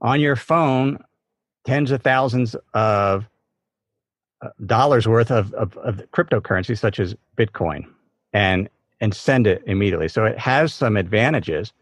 [0.00, 1.02] on your phone
[1.64, 3.28] tens of thousands of
[4.66, 7.86] dollars worth of, of, of cryptocurrency such as Bitcoin
[8.32, 8.68] and
[9.00, 10.08] and send it immediately.
[10.08, 11.72] So it has some advantages,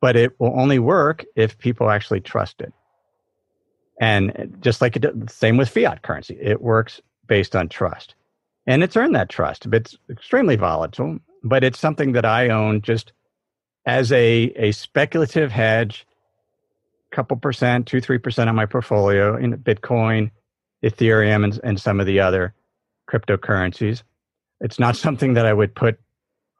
[0.00, 2.72] but it will only work if people actually trust it.
[4.00, 8.14] And just like it, same with fiat currency, it works based on trust.
[8.66, 9.66] And it's earned that trust.
[9.66, 13.12] It's extremely volatile, but it's something that I own just
[13.86, 16.06] as a, a speculative hedge,
[17.10, 20.30] couple percent, two, three percent on my portfolio in Bitcoin,
[20.86, 22.54] Ethereum, and, and some of the other
[23.10, 24.02] cryptocurrencies.
[24.60, 25.98] It's not something that I would put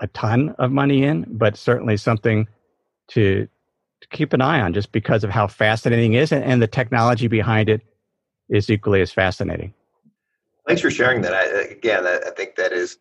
[0.01, 2.47] a ton of money in, but certainly something
[3.09, 3.49] to,
[4.01, 6.67] to keep an eye on just because of how fascinating it is and, and the
[6.67, 7.81] technology behind it
[8.49, 9.73] is equally as fascinating.
[10.67, 11.33] Thanks for sharing that.
[11.33, 12.99] I, again, I, think that is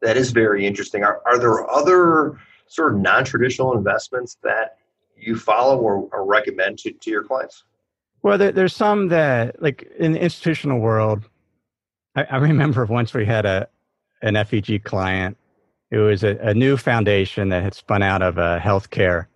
[0.00, 1.04] that is very interesting.
[1.04, 4.78] Are, are there other sort of non-traditional investments that
[5.16, 7.64] you follow or, or recommend to, to your clients?
[8.24, 11.22] Well, there, there's some that, like in the institutional world,
[12.16, 13.68] I, I remember once we had a
[14.22, 15.36] an FEG client
[15.90, 19.26] it was a, a new foundation that had spun out of a healthcare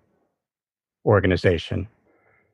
[1.04, 1.86] organization.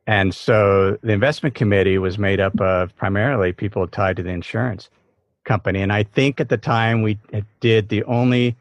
[0.05, 4.89] And so the investment committee was made up of primarily people tied to the insurance
[5.45, 5.81] company.
[5.81, 7.17] And I think at the time we
[7.61, 8.55] did the only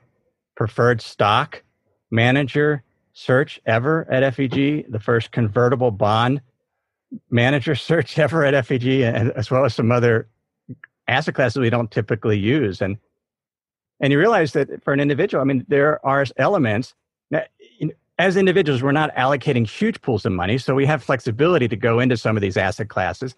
[0.57, 1.63] preferred stock
[2.11, 2.83] manager
[3.13, 6.41] search ever at FEG, the first convertible bond
[7.31, 10.29] manager search ever at FEG, and as well as some other
[11.07, 12.81] asset classes we don't typically use.
[12.81, 12.97] And
[14.01, 16.95] and you realize that for an individual, I mean, there are elements
[18.19, 20.59] as individuals, we're not allocating huge pools of money.
[20.59, 23.35] So we have flexibility to go into some of these asset classes.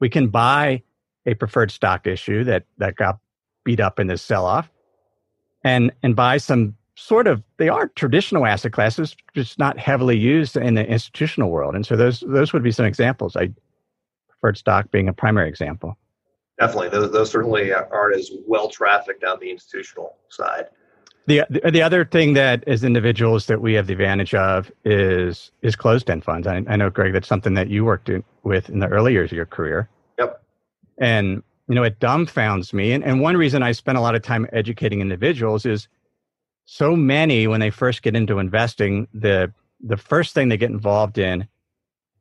[0.00, 0.82] We can buy
[1.26, 3.18] a preferred stock issue that, that got
[3.64, 4.70] beat up in this sell off
[5.64, 10.56] and, and buy some sort of, they are traditional asset classes, just not heavily used
[10.56, 11.74] in the institutional world.
[11.74, 13.36] And so those, those would be some examples.
[13.36, 13.50] I
[14.28, 15.96] preferred stock being a primary example.
[16.58, 20.66] Definitely, those, those certainly aren't as well trafficked on the institutional side.
[21.26, 25.74] The, the other thing that as individuals that we have the advantage of is is
[25.74, 26.46] closed end funds.
[26.46, 29.32] I, I know, Greg, that's something that you worked in, with in the early years
[29.32, 29.88] of your career.
[30.18, 30.40] Yep.
[30.98, 32.92] And you know, it dumbfounds me.
[32.92, 35.88] And, and one reason I spend a lot of time educating individuals is
[36.66, 41.16] so many when they first get into investing, the the first thing they get involved
[41.16, 41.46] in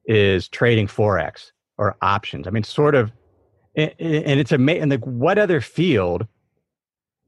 [0.05, 2.47] is trading forex or options.
[2.47, 3.12] I mean, sort of
[3.75, 4.89] and, it's amazing.
[4.89, 6.27] Like, what other field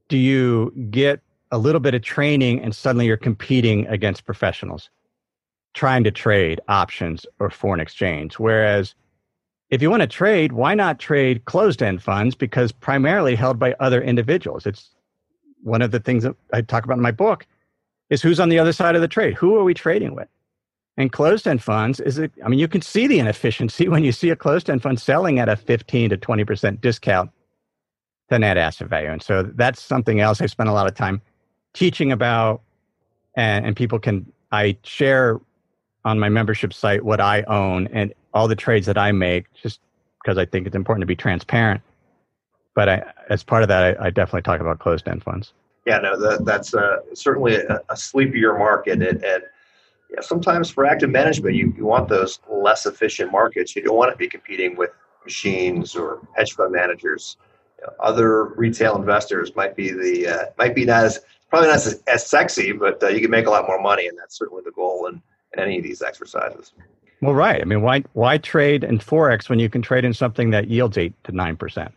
[0.08, 4.88] do you get a little bit of training and suddenly you're competing against professionals
[5.74, 8.38] trying to trade options or foreign exchange?
[8.38, 8.94] Whereas
[9.70, 12.34] if you want to trade, why not trade closed end funds?
[12.34, 14.64] Because primarily held by other individuals.
[14.66, 14.90] It's
[15.62, 17.46] one of the things that I talk about in my book
[18.10, 19.34] is who's on the other side of the trade?
[19.34, 20.28] Who are we trading with?
[20.96, 24.12] And closed end funds is, it, I mean, you can see the inefficiency when you
[24.12, 27.30] see a closed end fund selling at a 15 to 20% discount
[28.30, 29.10] to net asset value.
[29.10, 31.22] And so that's something else I spent a lot of time
[31.72, 32.62] teaching about.
[33.36, 35.40] And, and people can, I share
[36.04, 39.80] on my membership site what I own and all the trades that I make, just
[40.22, 41.80] because I think it's important to be transparent.
[42.78, 45.52] But I, as part of that, I, I definitely talk about closed end funds.
[45.84, 49.02] Yeah, no, that, that's uh, certainly a, a sleepier market.
[49.02, 49.42] And, and
[50.12, 53.74] yeah, sometimes for active management, you, you want those less efficient markets.
[53.74, 54.90] You don't want to be competing with
[55.24, 57.36] machines or hedge fund managers.
[57.80, 61.18] You know, other retail investors might be the uh, might be not as
[61.50, 64.16] probably not as, as sexy, but uh, you can make a lot more money, and
[64.16, 65.20] that's certainly the goal in,
[65.52, 66.74] in any of these exercises.
[67.22, 67.60] Well, right.
[67.60, 70.96] I mean, why why trade in forex when you can trade in something that yields
[70.96, 71.92] eight to nine percent?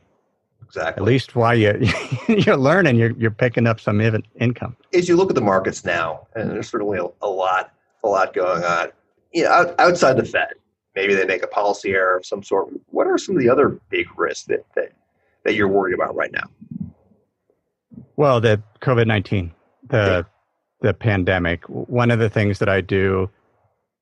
[0.71, 1.01] Exactly.
[1.01, 1.77] At least while you
[2.29, 3.99] you're learning, you're you're picking up some
[4.39, 4.77] income.
[4.93, 7.73] As you look at the markets now, and there's certainly a, a lot
[8.05, 8.88] a lot going on.
[9.34, 10.53] You know, outside the Fed,
[10.95, 12.69] maybe they make a policy error of some sort.
[12.88, 14.93] What are some of the other big risks that that,
[15.43, 16.49] that you're worried about right now?
[18.15, 19.51] Well, the COVID nineteen,
[19.89, 20.21] the yeah.
[20.79, 21.65] the pandemic.
[21.67, 23.29] One of the things that I do,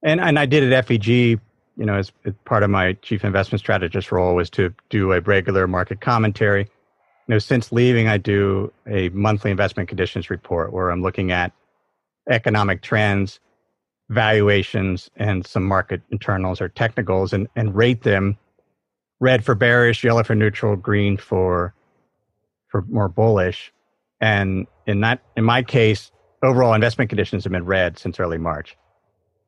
[0.03, 1.39] and and I did at FEG
[1.79, 2.11] you know, as,
[2.43, 6.63] part of my chief investment strategist role was to do a regular market commentary.
[7.27, 11.53] You know, since leaving, I do a monthly investment conditions report where I'm looking at
[12.29, 13.39] economic trends,
[14.09, 18.37] valuations, and some market internals or technicals and, and rate them
[19.21, 21.73] red for bearish, yellow for neutral, green for
[22.67, 23.71] for more bullish.
[24.19, 26.11] And in that in my case,
[26.43, 28.75] overall investment conditions have been red since early March.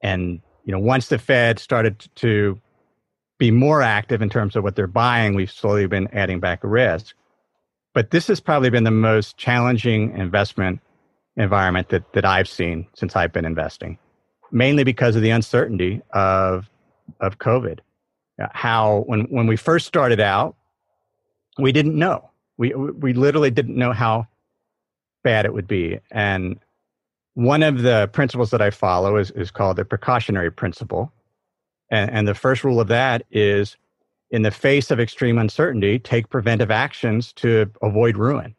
[0.01, 2.60] And you know, once the Fed started to
[3.38, 7.15] be more active in terms of what they're buying, we've slowly been adding back risk.
[7.93, 10.80] But this has probably been the most challenging investment
[11.38, 13.97] environment that, that I've seen since I've been investing,
[14.52, 16.69] mainly because of the uncertainty of,
[17.19, 17.80] of COVID.
[18.41, 20.56] Uh, how, when, when we first started out,
[21.58, 22.30] we didn't know.
[22.58, 24.28] We, we literally didn't know how
[25.24, 26.00] bad it would be.
[26.12, 26.60] And
[27.33, 31.11] one of the principles that I follow is, is called the precautionary principle.
[31.89, 33.77] And, and the first rule of that is
[34.31, 38.55] in the face of extreme uncertainty, take preventive actions to avoid ruin.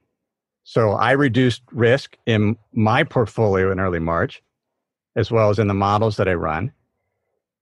[0.65, 4.43] So I reduced risk in my portfolio in early March,
[5.17, 6.73] as well as in the models that I run.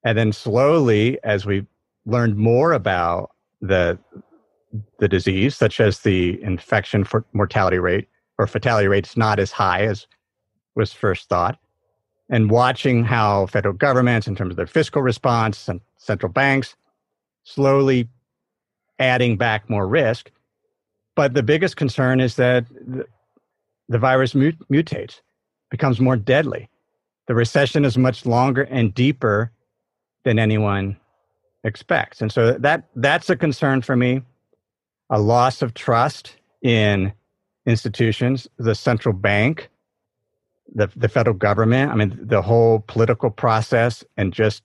[0.05, 1.67] And then slowly, as we
[2.05, 3.99] learned more about the,
[4.99, 9.51] the disease, such as the infection for mortality rate or fatality rate, rate's not as
[9.51, 10.07] high as
[10.75, 11.59] was first thought.
[12.29, 16.77] And watching how federal governments, in terms of their fiscal response and central banks,
[17.43, 18.09] slowly
[18.99, 20.31] adding back more risk.
[21.17, 22.67] But the biggest concern is that
[23.89, 25.21] the, virus mut- mutates,
[25.71, 26.69] becomes more deadly.
[27.27, 29.51] The recession is much longer and deeper
[30.25, 30.97] than anyone
[31.65, 32.21] expects.
[32.21, 34.23] And so that that's a concern for me.
[35.11, 37.13] A loss of trust in
[37.67, 39.69] institutions, the central bank,
[40.75, 44.63] the, the federal government, I mean, the whole political process and just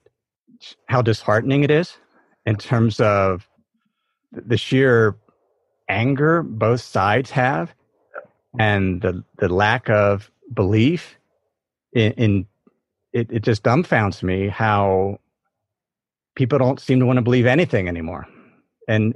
[0.87, 1.97] how disheartening it is
[2.45, 3.47] in terms of
[4.31, 5.15] the sheer
[5.89, 7.73] anger both sides have
[8.59, 11.15] and the, the lack of belief
[11.93, 12.45] in, in
[13.13, 15.19] it, it just dumbfounds me how
[16.35, 18.27] people don't seem to want to believe anything anymore.
[18.87, 19.15] And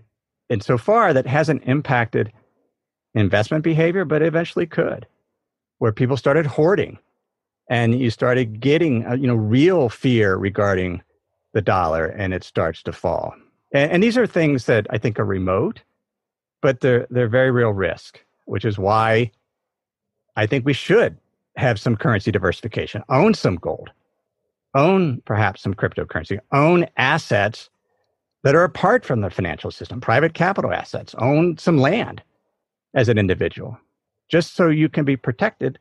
[0.49, 2.31] and so far that hasn't impacted
[3.13, 5.05] investment behavior, but eventually could
[5.79, 6.97] where people started hoarding.
[7.69, 11.01] And you started getting uh, you know real fear regarding
[11.53, 13.33] the dollar and it starts to fall.
[13.73, 15.81] And, and, these are things that i think are remote
[16.61, 19.29] but they're they're very real risk which is why
[20.35, 21.17] i think we should
[21.59, 23.03] have some currency diversification.
[23.09, 23.91] Own some gold.
[24.73, 26.39] Own perhaps some cryptocurrency.
[26.51, 27.69] Own assets
[28.43, 30.01] that are apart from the financial system.
[30.01, 31.13] Private capital assets.
[31.19, 32.23] Own some land
[32.95, 33.77] as an individual
[34.29, 35.79] just so you can be protected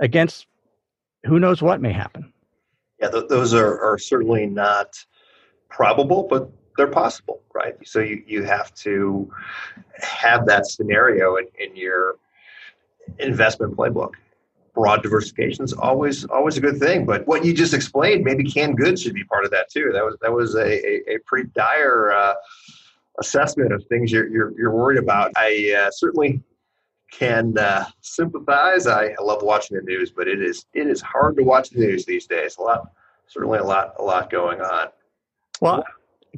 [0.00, 0.46] against
[1.24, 2.32] who knows what may happen.
[3.00, 4.98] Yeah, th- those are, are certainly not
[5.68, 7.76] probable, but they're possible, right?
[7.86, 9.30] So you, you have to
[9.98, 12.16] have that scenario in, in your
[13.18, 14.12] investment playbook.
[14.72, 18.78] Broad diversification is always always a good thing, but what you just explained, maybe canned
[18.78, 19.90] goods should be part of that too.
[19.92, 22.34] That was that was a, a, a pretty dire uh,
[23.18, 25.32] assessment of things you're, you're, you're worried about.
[25.36, 26.40] I uh, certainly
[27.10, 28.86] can uh, sympathize.
[28.86, 31.80] I, I, love watching the news, but it is it is hard to watch the
[31.80, 32.56] news these days.
[32.58, 32.90] A lot,
[33.26, 34.88] certainly a lot, a lot going on.
[35.60, 35.84] Well,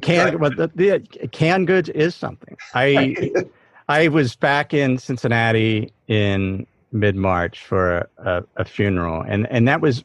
[0.00, 2.56] canned well, the, the canned goods is something.
[2.74, 3.32] I
[3.88, 9.80] I was back in Cincinnati in mid March for a, a, funeral, and and that
[9.80, 10.04] was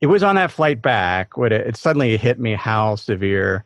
[0.00, 3.64] it was on that flight back when it, it suddenly hit me how severe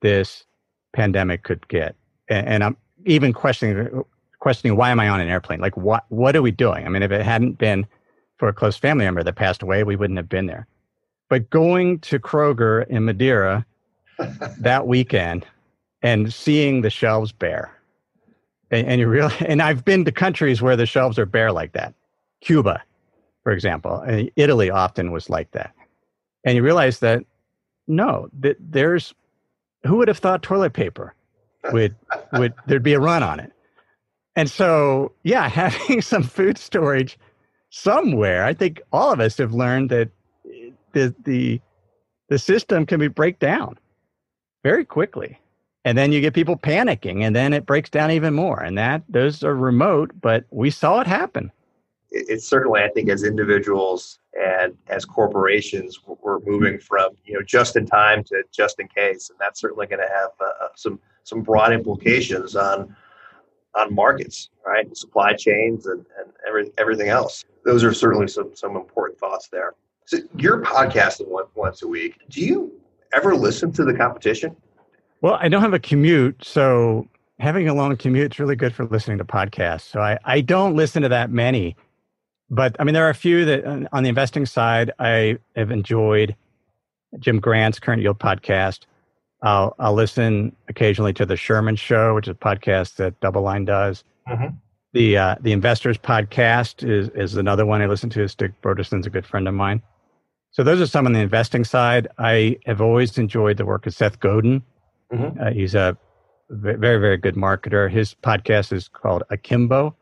[0.00, 0.44] this
[0.92, 1.94] pandemic could get,
[2.28, 4.04] and, and I'm even questioning
[4.40, 5.60] questioning why am I on an airplane?
[5.60, 6.84] Like what what are we doing?
[6.84, 7.86] I mean, if it hadn't been
[8.38, 10.66] for a close family member that passed away, we wouldn't have been there.
[11.28, 13.64] But going to Kroger in Madeira
[14.58, 15.46] that weekend
[16.02, 17.70] and seeing the shelves bare,
[18.70, 21.72] and, and you really and I've been to countries where the shelves are bare like
[21.72, 21.94] that,
[22.40, 22.82] Cuba,
[23.44, 25.74] for example, and Italy often was like that,
[26.44, 27.24] and you realize that
[27.86, 29.14] no, that there's
[29.84, 31.14] who would have thought toilet paper
[31.72, 31.94] would
[32.32, 33.52] would there'd be a run on it?
[34.36, 37.18] And so, yeah, having some food storage
[37.70, 40.10] somewhere, I think all of us have learned that
[40.92, 41.60] the the
[42.28, 43.78] the system can be break down
[44.62, 45.38] very quickly.
[45.84, 48.60] And then you get people panicking and then it breaks down even more.
[48.60, 51.50] And that those are remote, but we saw it happen.
[52.10, 57.76] It's certainly, I think, as individuals and as corporations, we're moving from you know just
[57.76, 61.42] in time to just in case, and that's certainly going to have uh, some some
[61.42, 62.94] broad implications on
[63.74, 64.94] on markets, right?
[64.96, 67.44] Supply chains and, and every, everything else.
[67.64, 69.74] Those are certainly some, some important thoughts there.
[70.06, 72.16] So you're podcasting one, once a week.
[72.28, 72.72] Do you
[73.12, 74.56] ever listen to the competition?
[75.20, 77.06] Well, I don't have a commute, so
[77.38, 79.82] having a long commute is really good for listening to podcasts.
[79.82, 81.76] So I, I don't listen to that many.
[82.50, 86.34] But I mean, there are a few that on the investing side I have enjoyed.
[87.18, 88.86] Jim Grant's Current Yield podcast.
[89.42, 94.04] I'll, I'll listen occasionally to the Sherman Show, which is a podcast that DoubleLine does.
[94.28, 94.56] Mm-hmm.
[94.92, 98.28] The uh, the Investors podcast is is another one I listen to.
[98.28, 99.82] Stig Brodersen's a good friend of mine.
[100.50, 102.08] So those are some on the investing side.
[102.18, 104.62] I have always enjoyed the work of Seth Godin.
[105.12, 105.40] Mm-hmm.
[105.40, 105.96] Uh, he's a
[106.50, 107.88] very very good marketer.
[107.88, 109.94] His podcast is called Akimbo,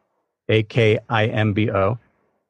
[0.48, 1.98] A K I M B O.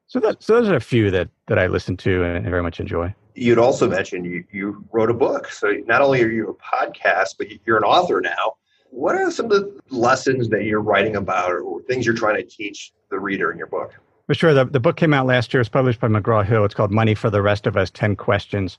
[0.07, 2.79] So that so those are a few that that I listen to and very much
[2.79, 5.51] enjoy you'd also mentioned you, you wrote a book.
[5.51, 8.55] So not only are you a podcast, but you're an author now.
[8.91, 12.43] What are some of the lessons that you're writing about or things you're trying to
[12.43, 13.93] teach the reader in your book?
[14.27, 14.53] For sure.
[14.53, 15.61] The, the book came out last year.
[15.61, 16.65] It's published by McGraw Hill.
[16.65, 18.77] It's called Money for the Rest of Us 10 Questions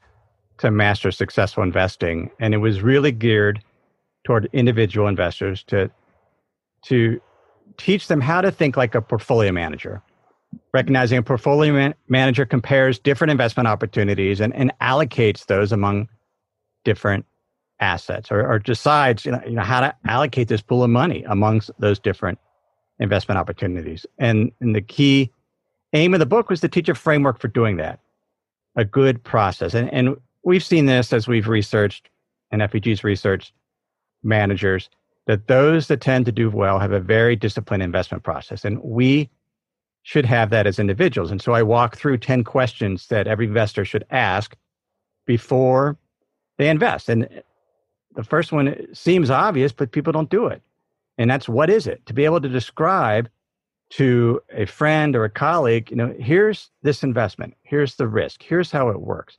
[0.59, 2.31] to Master Successful Investing.
[2.41, 3.63] And it was really geared
[4.25, 5.91] toward individual investors to,
[6.83, 7.21] to
[7.79, 10.03] teach them how to think like a portfolio manager
[10.73, 16.09] recognizing a portfolio man- manager compares different investment opportunities and, and allocates those among
[16.85, 17.27] different
[17.81, 21.25] assets or, or decides you know, you know how to allocate this pool of money
[21.25, 22.39] amongst those different
[22.99, 24.05] investment opportunities.
[24.19, 25.33] And, and the key
[25.95, 28.01] aim of the book was to teach a framework for doing that
[28.77, 29.75] a good process.
[29.75, 32.09] And, and we've seen this as we've researched
[32.51, 33.53] and feg's researched
[34.23, 34.91] managers
[35.27, 38.65] that those that tend to do well have a very disciplined investment process.
[38.65, 39.29] And we
[40.03, 41.31] should have that as individuals.
[41.31, 44.57] And so I walk through 10 questions that every investor should ask
[45.27, 45.97] before
[46.59, 47.09] they invest.
[47.09, 47.29] And
[48.15, 50.63] the first one seems obvious, but people don't do it.
[51.19, 52.05] And that's what is it?
[52.07, 53.29] To be able to describe
[53.91, 58.71] to a friend or a colleague, you know, here's this investment, here's the risk, here's
[58.71, 59.37] how it works.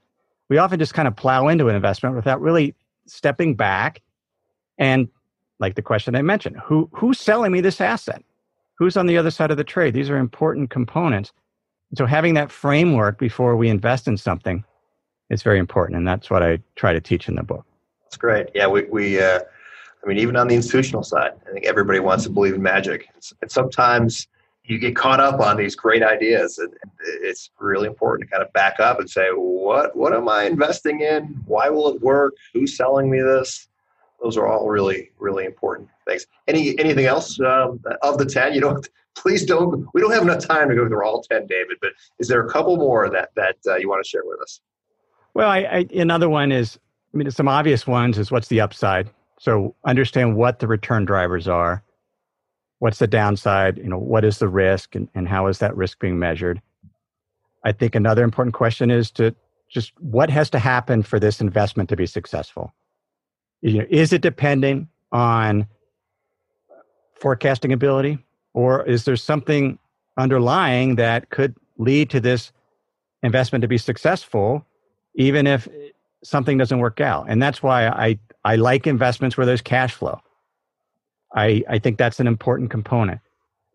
[0.50, 2.76] We often just kind of plow into an investment without really
[3.08, 4.02] stepping back
[4.78, 5.08] and
[5.60, 8.24] like the question I mentioned, who who's selling me this asset?
[8.82, 9.94] Who's on the other side of the trade?
[9.94, 11.32] These are important components.
[11.96, 14.66] So having that framework before we invest in something
[15.30, 17.64] is very important and that's what i try to teach in the book.
[18.06, 18.48] That's great.
[18.56, 19.40] Yeah we, we uh,
[20.04, 23.08] i mean even on the institutional side i think everybody wants to believe in magic.
[23.44, 24.28] And sometimes
[24.64, 26.74] you get caught up on these great ideas and
[27.22, 31.02] it's really important to kind of back up and say what what am i investing
[31.02, 31.40] in?
[31.46, 32.34] Why will it work?
[32.56, 33.68] Who's selling me this
[34.22, 36.26] those are all really really important things.
[36.48, 40.46] Any anything else um, of the 10 you don't please don't we don't have enough
[40.46, 43.58] time to go through all 10 david but is there a couple more that that
[43.68, 44.62] uh, you want to share with us?
[45.34, 46.80] Well I, I, another one is
[47.14, 49.10] i mean some obvious ones is what's the upside?
[49.40, 51.84] So understand what the return drivers are.
[52.78, 53.78] What's the downside?
[53.78, 56.62] You know what is the risk and, and how is that risk being measured?
[57.64, 59.36] I think another important question is to
[59.70, 62.74] just what has to happen for this investment to be successful
[63.62, 65.68] you know, is it depending on
[67.20, 68.18] forecasting ability,
[68.54, 69.78] or is there something
[70.18, 72.52] underlying that could lead to this
[73.24, 74.66] investment to be successful,
[75.16, 75.68] even if
[76.24, 77.26] something doesn't work out?
[77.30, 80.20] And that's why I, I like investments where there's cash flow.
[81.36, 83.22] I, I think that's an important component.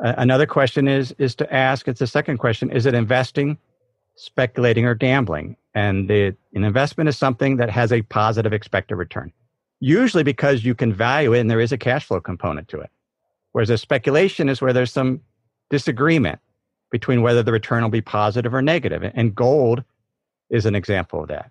[0.03, 1.89] Uh, another question is is to ask.
[1.89, 3.57] It's the second question: Is it investing,
[4.17, 5.57] speculating, or gambling?
[5.75, 9.33] And the, an investment is something that has a positive expected return
[9.81, 12.91] usually because you can value it and there is a cash flow component to it.
[13.53, 15.21] Whereas a speculation is where there's some
[15.71, 16.41] disagreement
[16.91, 19.11] between whether the return will be positive or negative.
[19.15, 19.83] And gold
[20.51, 21.51] is an example of that.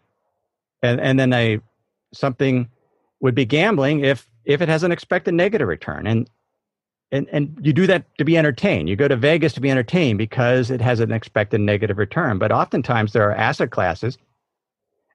[0.81, 1.59] And, and then a,
[2.13, 2.69] something
[3.19, 6.07] would be gambling if, if it has an expected negative return.
[6.07, 6.29] And,
[7.11, 8.89] and, and you do that to be entertained.
[8.89, 12.37] You go to Vegas to be entertained because it has an expected negative return.
[12.37, 14.17] But oftentimes there are asset classes.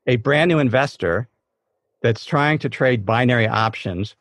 [0.07, 1.29] A brand new investor
[2.03, 4.15] that's trying to trade binary options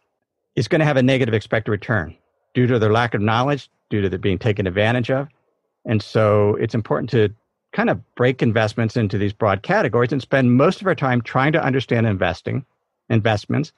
[0.55, 2.15] is going to have a negative expected return
[2.53, 5.27] due to their lack of knowledge, due to their being taken advantage of.
[5.85, 7.29] And so it's important to
[7.71, 11.53] kind of break investments into these broad categories and spend most of our time trying
[11.53, 12.65] to understand investing,
[13.09, 13.71] investments,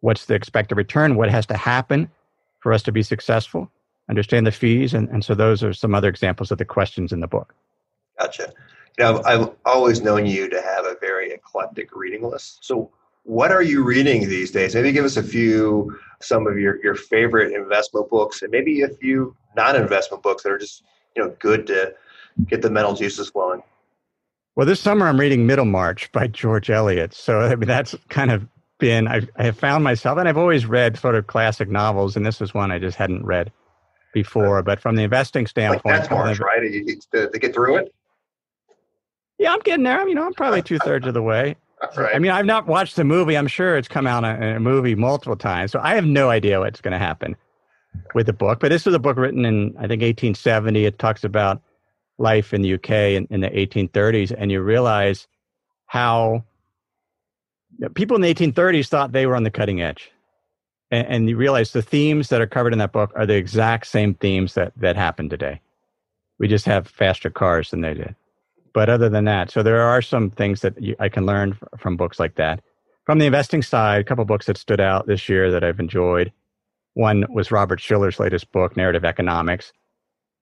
[0.00, 2.10] what's the expected return, what has to happen
[2.60, 3.70] for us to be successful,
[4.08, 4.94] understand the fees.
[4.94, 7.54] And, and so those are some other examples of the questions in the book.
[8.18, 8.52] Gotcha.
[9.00, 12.64] I've, I've always known you to have a very eclectic reading list.
[12.64, 12.90] So,
[13.24, 14.74] what are you reading these days?
[14.74, 18.88] Maybe give us a few, some of your, your favorite investment books, and maybe a
[18.88, 20.82] few non-investment books that are just
[21.16, 21.94] you know good to
[22.46, 23.62] get the mental juices flowing.
[24.56, 27.14] Well, this summer I'm reading Middlemarch by George Eliot.
[27.14, 28.46] So I mean, that's kind of
[28.78, 32.26] been I've, I have found myself, and I've always read sort of classic novels, and
[32.26, 33.52] this is one I just hadn't read
[34.12, 34.62] before.
[34.62, 36.60] But from the investing standpoint, like that's March, right?
[37.12, 37.94] To, to get through it.
[39.38, 40.06] Yeah, I'm getting there.
[40.06, 41.56] You know, I'm probably two thirds of the way.
[41.96, 42.14] Right.
[42.14, 43.36] I mean, I've not watched the movie.
[43.36, 46.60] I'm sure it's come out in a movie multiple times, so I have no idea
[46.60, 47.36] what's going to happen
[48.14, 48.60] with the book.
[48.60, 50.84] But this was a book written in I think 1870.
[50.84, 51.60] It talks about
[52.18, 55.26] life in the UK in, in the 1830s, and you realize
[55.86, 56.44] how
[57.94, 60.10] people in the 1830s thought they were on the cutting edge,
[60.90, 63.86] and, and you realize the themes that are covered in that book are the exact
[63.86, 65.60] same themes that that happen today.
[66.38, 68.14] We just have faster cars than they did.
[68.72, 71.96] But other than that, so there are some things that you, I can learn from
[71.96, 72.62] books like that.
[73.04, 76.32] From the investing side, a couple books that stood out this year that I've enjoyed.
[76.94, 79.72] One was Robert Shiller's latest book, Narrative Economics,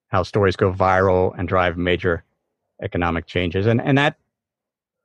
[0.09, 2.25] how stories go viral and drive major
[2.83, 3.67] economic changes.
[3.67, 4.17] And and that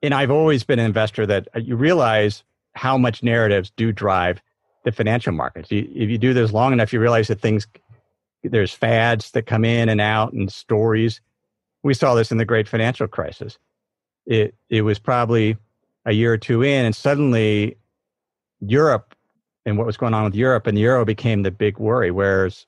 [0.01, 4.41] and I've always been an investor that uh, you realize how much narratives do drive
[4.83, 5.71] the financial markets.
[5.71, 7.65] You, if you do this long enough, you realize that things
[8.43, 11.21] there's fads that come in and out and stories
[11.85, 13.59] we saw this in the great financial crisis.
[14.25, 15.55] It it was probably
[16.05, 17.77] a year or two in, and suddenly
[18.59, 19.13] Europe
[19.67, 22.09] and what was going on with Europe and the euro became the big worry.
[22.09, 22.65] Whereas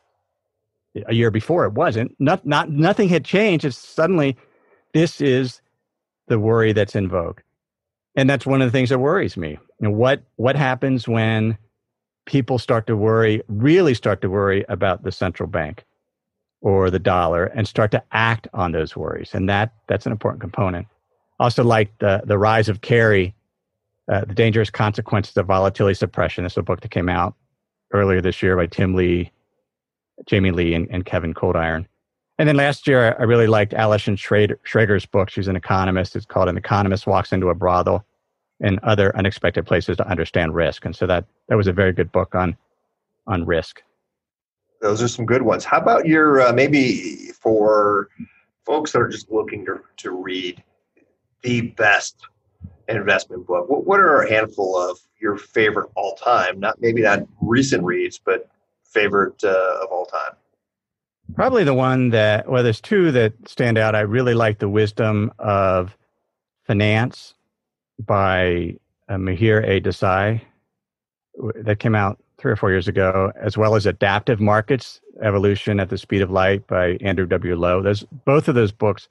[1.08, 2.16] a year before it wasn't.
[2.20, 3.66] Not, not nothing had changed.
[3.66, 4.38] It's suddenly
[4.94, 5.62] this is
[6.28, 7.40] the worry that's in vogue,
[8.16, 9.58] and that's one of the things that worries me.
[9.80, 11.58] You know, what what happens when
[12.28, 15.87] people start to worry, really start to worry about the central bank?
[16.62, 19.32] Or the dollar and start to act on those worries.
[19.34, 20.88] And that that's an important component.
[21.40, 23.36] Also, like the, the rise of carry,
[24.12, 26.44] uh, the dangerous consequences of volatility suppression.
[26.44, 27.36] This is a book that came out
[27.94, 29.32] earlier this year by Tim Lee,
[30.26, 31.86] Jamie Lee, and, and Kevin Coldiron.
[32.40, 33.74] And then last year, I really liked
[34.18, 35.30] Schrader, Schrager's book.
[35.30, 36.16] She's an economist.
[36.16, 38.06] It's called An Economist Walks into a Brothel
[38.60, 40.86] and Other Unexpected Places to Understand Risk.
[40.86, 42.56] And so that, that was a very good book on,
[43.26, 43.82] on risk.
[44.82, 45.66] Those are some good ones.
[45.66, 48.10] How about your uh, maybe for
[48.66, 50.64] folks that are just looking to, to read
[51.42, 52.18] the best
[52.88, 53.70] investment book?
[53.70, 56.60] What, what are a handful of your favorite all time?
[56.60, 58.50] Not maybe not recent reads, but
[58.84, 60.36] favorite uh, of all time.
[61.36, 63.96] Probably the one that well, there's two that stand out.
[63.96, 65.98] I really like the Wisdom of
[66.66, 67.34] Finance
[68.00, 68.76] by
[69.10, 69.82] uh, Mihir A.
[69.82, 70.42] Desai
[71.56, 75.90] that came out three or four years ago, as well as Adaptive Markets Evolution at
[75.90, 77.58] the Speed of Light by Andrew W.
[77.58, 77.82] Lo.
[77.82, 79.10] Those, both of those books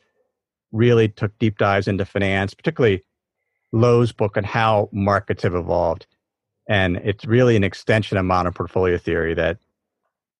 [0.72, 3.04] really took deep dives into finance, particularly
[3.72, 6.06] Lo's book on how markets have evolved.
[6.66, 9.58] And it's really an extension of modern portfolio theory that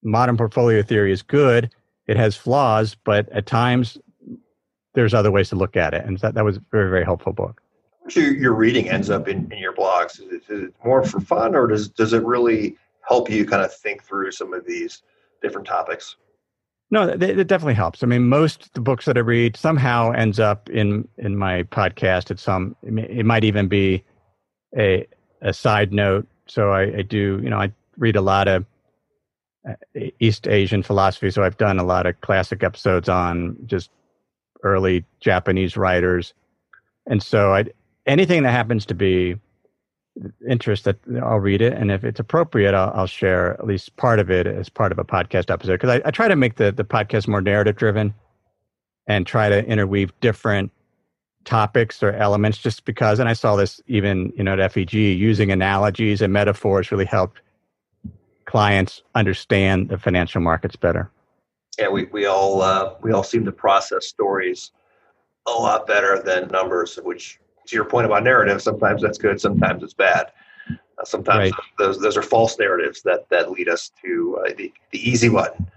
[0.03, 1.71] modern portfolio theory is good,
[2.07, 3.99] it has flaws, but at times
[4.95, 6.03] there's other ways to look at it.
[6.07, 7.61] And that, that was a very, very helpful book
[8.15, 10.21] your reading ends up in, in your blogs?
[10.21, 12.77] Is it, is it more for fun, or does does it really
[13.07, 15.03] help you kind of think through some of these
[15.43, 16.17] different topics?
[16.91, 18.03] No, it, it definitely helps.
[18.03, 22.31] I mean, most the books that I read somehow ends up in in my podcast.
[22.31, 24.05] At some, it might even be
[24.79, 25.07] a
[25.43, 26.27] a side note.
[26.47, 28.65] So I, I do, you know, I read a lot of
[29.69, 29.75] uh,
[30.21, 31.31] East Asian philosophy.
[31.31, 33.91] So I've done a lot of classic episodes on just
[34.63, 36.35] early Japanese writers,
[37.07, 37.65] and so I
[38.07, 39.37] anything that happens to be
[40.49, 44.19] interest that I'll read it, and if it's appropriate, I'll, I'll share at least part
[44.19, 45.75] of it as part of a podcast episode.
[45.75, 48.15] Because I, I, try to make the the podcast more narrative driven,
[49.07, 50.73] and try to interweave different
[51.45, 52.59] topics or elements.
[52.59, 56.91] Just because, and I saw this even you know at FEG using analogies and metaphors
[56.91, 57.41] really helped
[58.47, 61.11] clients understand the financial markets better.
[61.79, 64.71] Yeah, we we all uh, we all seem to process stories
[65.47, 69.83] a lot better than numbers, which to your point about narrative, sometimes that's good, sometimes
[69.83, 70.33] it's bad.
[70.99, 71.61] Uh, sometimes right.
[71.79, 75.71] those those are false narratives that that lead us to uh, the the easy button.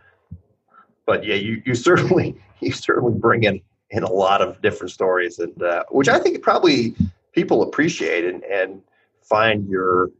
[1.05, 3.61] But yeah, you you certainly you certainly bring in
[3.91, 6.95] in a lot of different stories, and uh, which I think probably
[7.33, 8.81] people appreciate and and
[9.23, 10.11] find your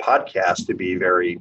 [0.00, 1.40] podcast to be very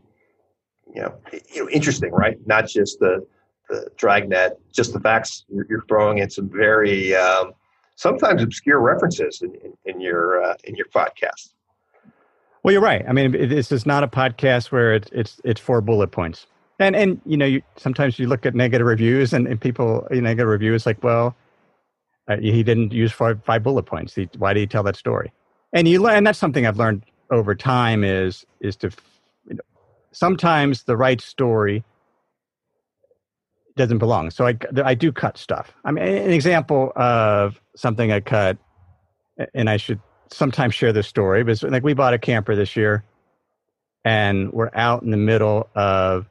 [0.93, 1.15] you know
[1.53, 2.37] you know interesting, right?
[2.47, 3.25] Not just the
[3.69, 5.45] the dragnet, just the facts.
[5.49, 7.53] You're, you're throwing in some very um,
[7.95, 11.53] sometimes obscure references in, in, in your uh, in your podcast.
[12.63, 13.03] Well, you're right.
[13.07, 16.47] I mean, this is not a podcast where it's it's it's four bullet points.
[16.79, 20.17] And and you know, you, sometimes you look at negative reviews, and, and people you
[20.17, 21.35] know, negative reviews like, well,
[22.27, 24.15] uh, he didn't use five, five bullet points.
[24.15, 25.31] He, why did he tell that story?
[25.73, 28.91] And you and that's something I've learned over time is is to
[29.47, 29.63] you know,
[30.11, 31.83] sometimes the right story
[33.75, 34.31] doesn't belong.
[34.31, 35.73] So I I do cut stuff.
[35.85, 38.57] I mean, an example of something I cut,
[39.53, 39.99] and I should
[40.29, 43.03] sometimes share this story, but like we bought a camper this year,
[44.05, 46.27] and we're out in the middle of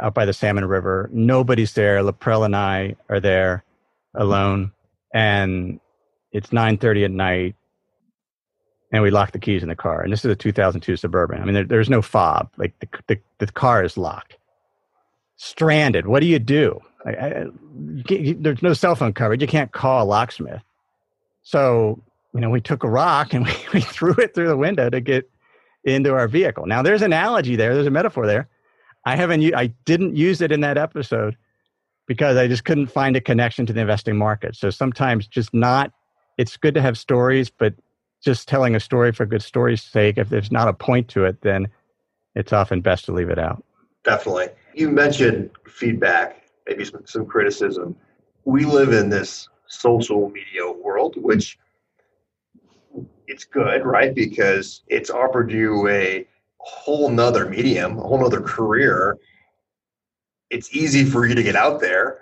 [0.00, 1.10] out by the Salmon River.
[1.12, 2.02] Nobody's there.
[2.02, 3.64] Laprelle and I are there
[4.14, 4.72] alone,
[5.12, 5.80] and
[6.32, 7.56] it's nine thirty at night
[8.94, 10.02] and we lock the keys in the car.
[10.02, 11.42] And this is a 2002 Suburban.
[11.42, 12.48] I mean, there, there's no fob.
[12.56, 14.36] Like the, the, the car is locked.
[15.36, 16.06] Stranded.
[16.06, 16.80] What do you do?
[17.04, 17.44] I, I,
[18.08, 19.42] you there's no cell phone coverage.
[19.42, 20.62] You can't call a locksmith.
[21.42, 24.90] So, you know, we took a rock and we, we threw it through the window
[24.90, 25.30] to get
[25.84, 26.66] into our vehicle.
[26.66, 27.74] Now, there's an analogy there.
[27.74, 28.48] There's a metaphor there.
[29.04, 29.54] I haven't.
[29.54, 31.36] I didn't use it in that episode
[32.06, 34.56] because I just couldn't find a connection to the investing market.
[34.56, 35.92] So sometimes just not.
[36.38, 37.74] It's good to have stories, but
[38.22, 41.42] just telling a story for good story's sake, if there's not a point to it,
[41.42, 41.68] then
[42.34, 43.62] it's often best to leave it out.
[44.04, 44.48] Definitely.
[44.74, 47.96] You mentioned feedback, maybe some, some criticism.
[48.44, 51.58] We live in this social media world, which
[53.26, 54.14] it's good, right?
[54.14, 56.26] Because it's offered you a
[56.58, 59.18] whole nother medium, a whole nother career.
[60.50, 62.20] It's easy for you to get out there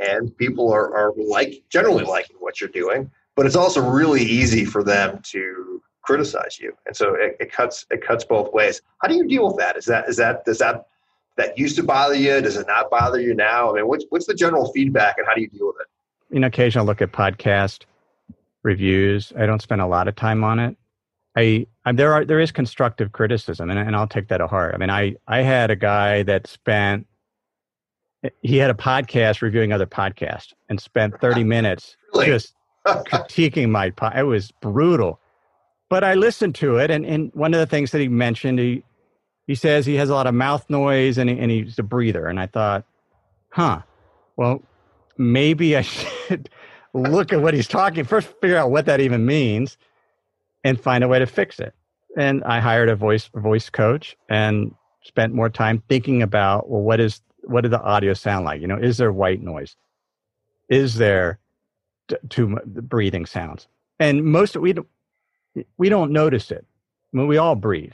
[0.00, 4.64] and people are, are like generally liking what you're doing but it's also really easy
[4.64, 9.08] for them to criticize you and so it, it, cuts it cuts both ways how
[9.08, 10.86] do you deal with that is that is that does that
[11.40, 14.26] that used to bother you does it not bother you now i mean what's what's
[14.26, 17.12] the general feedback and how do you deal with it you know occasionally look at
[17.12, 17.84] podcast
[18.62, 20.76] reviews i don't spend a lot of time on it
[21.36, 24.74] I, I there are there is constructive criticism and, and I'll take that to heart.
[24.74, 27.06] I mean I I had a guy that spent
[28.42, 32.26] he had a podcast reviewing other podcasts and spent 30 minutes really?
[32.26, 32.54] just
[32.86, 34.18] critiquing my pot.
[34.18, 35.20] It was brutal.
[35.88, 38.84] But I listened to it, and, and one of the things that he mentioned, he
[39.50, 42.28] he says he has a lot of mouth noise and, he, and he's a breather.
[42.28, 42.84] And I thought,
[43.48, 43.82] huh,
[44.36, 44.62] well,
[45.18, 45.82] maybe I
[46.28, 46.48] should
[46.92, 49.76] look at what he's talking first, figure out what that even means,
[50.62, 51.74] and find a way to fix it.
[52.16, 57.00] And I hired a voice voice coach and spent more time thinking about well, what
[57.00, 58.60] is what did the audio sound like?
[58.60, 59.74] You know, is there white noise?
[60.68, 61.40] Is there
[62.30, 63.68] to breathing sounds.
[63.98, 64.88] And most we don't,
[65.76, 66.64] we don't notice it.
[67.12, 67.92] I mean, we all breathe,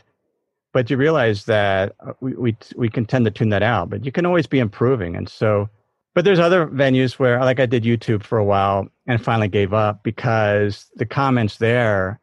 [0.77, 3.89] but you realize that uh, we, we we can tend to tune that out.
[3.89, 5.17] But you can always be improving.
[5.17, 5.71] And so,
[6.13, 9.73] but there's other venues where, like I did YouTube for a while and finally gave
[9.73, 12.21] up because the comments there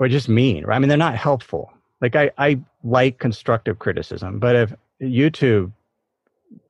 [0.00, 0.64] were just mean.
[0.64, 0.74] Right?
[0.74, 1.72] I mean, they're not helpful.
[2.00, 5.70] Like I I like constructive criticism, but if YouTube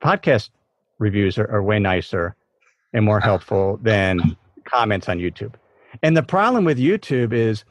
[0.03, 0.51] podcast
[0.99, 2.35] reviews are, are way nicer
[2.93, 5.55] and more helpful than comments on YouTube.
[6.03, 7.63] And the problem with YouTube is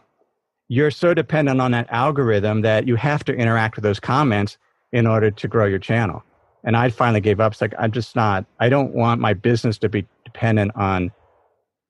[0.71, 4.57] you're so dependent on that algorithm that you have to interact with those comments
[4.93, 6.23] in order to grow your channel.
[6.63, 7.53] And I finally gave up.
[7.53, 11.11] It's like, I'm just not, I don't want my business to be dependent on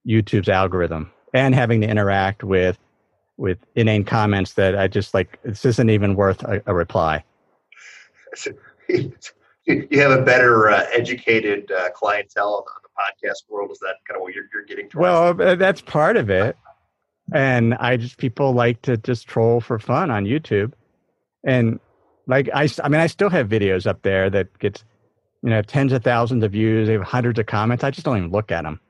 [0.08, 2.78] YouTube's algorithm and having to interact with
[3.36, 7.22] with inane comments that I just like, this isn't even worth a, a reply.
[8.88, 12.88] you have a better uh, educated uh, clientele on the
[13.28, 13.70] podcast world.
[13.72, 15.02] Is that kind of what you're, you're getting towards?
[15.02, 16.56] Well, uh, that's part of it.
[17.32, 20.72] And I just people like to just troll for fun on YouTube,
[21.44, 21.78] and
[22.26, 24.84] like I, I mean, I still have videos up there that gets
[25.42, 26.88] you know tens of thousands of views.
[26.88, 27.84] They have hundreds of comments.
[27.84, 28.80] I just don't even look at them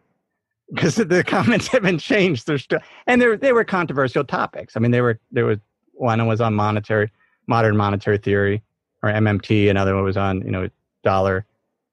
[0.73, 2.47] because the comments haven't changed.
[2.47, 4.77] They're still and they they were controversial topics.
[4.77, 5.59] I mean, they were there was
[5.93, 7.11] one was on monetary
[7.47, 8.63] modern monetary theory
[9.03, 9.69] or MMT.
[9.71, 10.69] Another one was on you know
[11.03, 11.47] dollar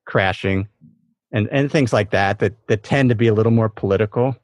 [0.05, 0.67] crashing
[1.31, 4.35] and and things like that that that tend to be a little more political,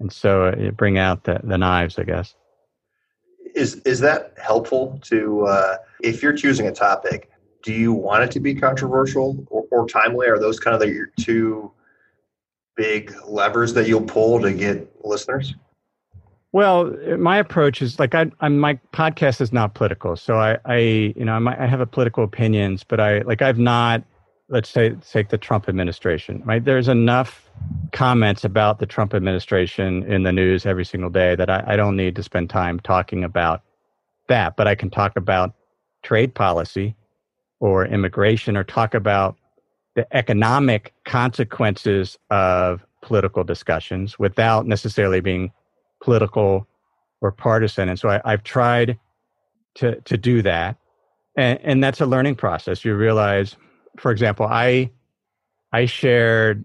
[0.00, 2.34] and so uh, bring out the the knives, I guess.
[3.54, 7.30] Is is that helpful to uh, if you're choosing a topic?
[7.62, 10.26] Do you want it to be controversial or, or timely?
[10.28, 11.70] Are those kind of the, your two
[12.74, 15.54] big levers that you'll pull to get listeners?
[16.52, 20.78] Well, my approach is like I, I'm, my podcast is not political, so I, I
[20.78, 24.02] you know, I, might, I have a political opinions, but I like I've not.
[24.50, 26.42] Let's say take the Trump administration.
[26.44, 27.48] Right, there's enough
[27.92, 31.96] comments about the Trump administration in the news every single day that I, I don't
[31.96, 33.62] need to spend time talking about
[34.28, 34.56] that.
[34.56, 35.54] But I can talk about
[36.02, 36.96] trade policy
[37.60, 39.36] or immigration, or talk about
[39.94, 45.52] the economic consequences of political discussions without necessarily being
[46.02, 46.66] political
[47.20, 47.88] or partisan.
[47.88, 48.98] And so I, have tried
[49.76, 50.76] to to do that,
[51.36, 52.84] and, and that's a learning process.
[52.84, 53.56] You realize,
[53.98, 54.90] for example, I
[55.72, 56.64] I shared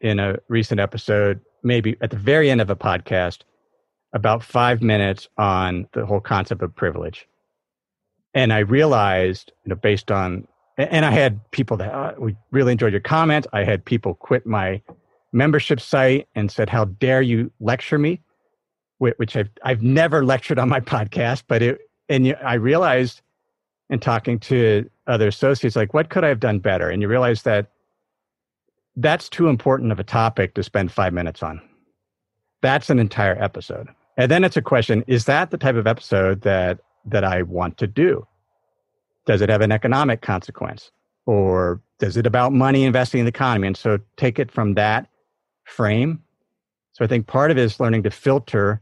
[0.00, 3.38] in a recent episode, maybe at the very end of a podcast,
[4.12, 7.28] about five minutes on the whole concept of privilege.
[8.34, 10.46] And I realized, you know, based on,
[10.76, 13.48] and I had people that oh, we really enjoyed your comments.
[13.52, 14.80] I had people quit my
[15.32, 18.20] membership site and said, "How dare you lecture me?"
[18.98, 23.22] Which I've I've never lectured on my podcast, but it and I realized
[23.90, 26.90] in talking to other associates, like, what could I have done better?
[26.90, 27.70] And you realize that
[28.96, 31.60] that's too important of a topic to spend five minutes on.
[32.60, 33.88] That's an entire episode.
[34.16, 37.78] And then it's a question, is that the type of episode that that I want
[37.78, 38.26] to do?
[39.24, 40.90] Does it have an economic consequence?
[41.24, 43.68] Or does it about money investing in the economy?
[43.68, 45.08] And so take it from that
[45.64, 46.22] frame.
[46.92, 48.80] So I think part of it is learning to filter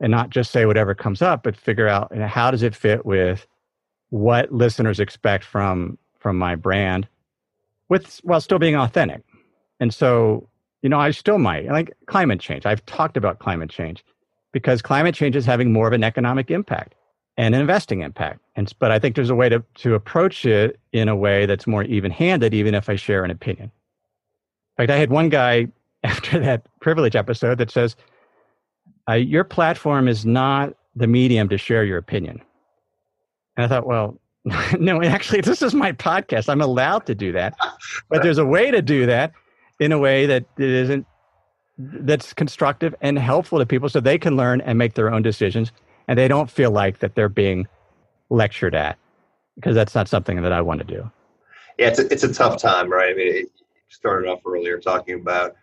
[0.00, 2.74] and not just say whatever comes up, but figure out you know, how does it
[2.74, 3.46] fit with
[4.10, 7.06] what listeners expect from from my brand
[7.88, 9.22] with while still being authentic.
[9.80, 10.48] And so,
[10.82, 12.66] you know, I still might like climate change.
[12.66, 14.04] I've talked about climate change
[14.52, 16.94] because climate change is having more of an economic impact
[17.36, 18.40] and an investing impact.
[18.56, 21.66] And but I think there's a way to to approach it in a way that's
[21.66, 23.70] more even-handed, even if I share an opinion.
[24.76, 25.68] In fact, I had one guy
[26.04, 27.96] after that privilege episode that says,
[29.08, 32.42] uh, "Your platform is not the medium to share your opinion."
[33.58, 34.18] And I thought, well,
[34.78, 36.48] no, actually, this is my podcast.
[36.48, 37.54] I'm allowed to do that,
[38.08, 39.32] but there's a way to do that
[39.80, 41.06] in a way that it isn't
[41.76, 45.70] that's constructive and helpful to people so they can learn and make their own decisions
[46.08, 47.68] and they don't feel like that they're being
[48.30, 48.98] lectured at
[49.54, 51.08] because that's not something that I want to do.
[51.78, 53.10] Yeah, it's a, it's a tough time, right?
[53.10, 53.50] I mean, it
[53.88, 55.54] started off earlier talking about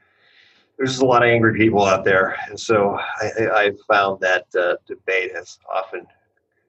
[0.78, 4.46] there's just a lot of angry people out there, and so I, I found that
[4.58, 6.06] uh, debate has often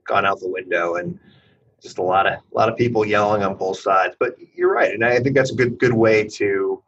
[0.07, 1.19] gone out the window, and
[1.83, 4.17] just a lot of a lot of people yelling on both sides.
[4.19, 6.83] But you're right, and I think that's a good good way to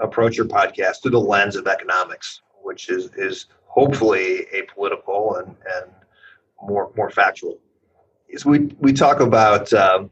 [0.00, 5.90] approach your podcast through the lens of economics, which is is hopefully apolitical and and
[6.62, 7.58] more more factual.
[8.36, 10.10] So we we talk about um,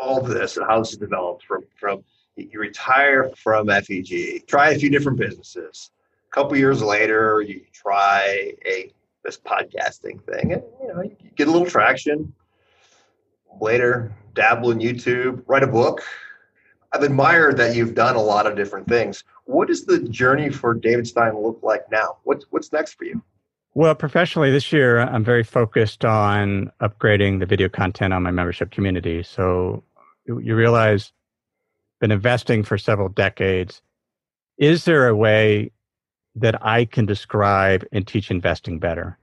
[0.00, 2.04] all of this and how this is developed from from
[2.36, 5.90] you retire from FEG, try a few different businesses.
[6.26, 8.92] A couple years later, you try a
[9.24, 12.32] this podcasting thing, and you know you get a little traction.
[13.60, 16.02] Later, dabble in YouTube, write a book.
[16.92, 19.24] I've admired that you've done a lot of different things.
[19.44, 22.18] What does the journey for David Stein look like now?
[22.24, 23.22] What's what's next for you?
[23.74, 28.72] Well, professionally this year, I'm very focused on upgrading the video content on my membership
[28.72, 29.22] community.
[29.22, 29.84] So
[30.26, 31.12] you realize,
[32.00, 33.82] been investing for several decades.
[34.58, 35.70] Is there a way
[36.36, 39.18] that I can describe and teach investing better?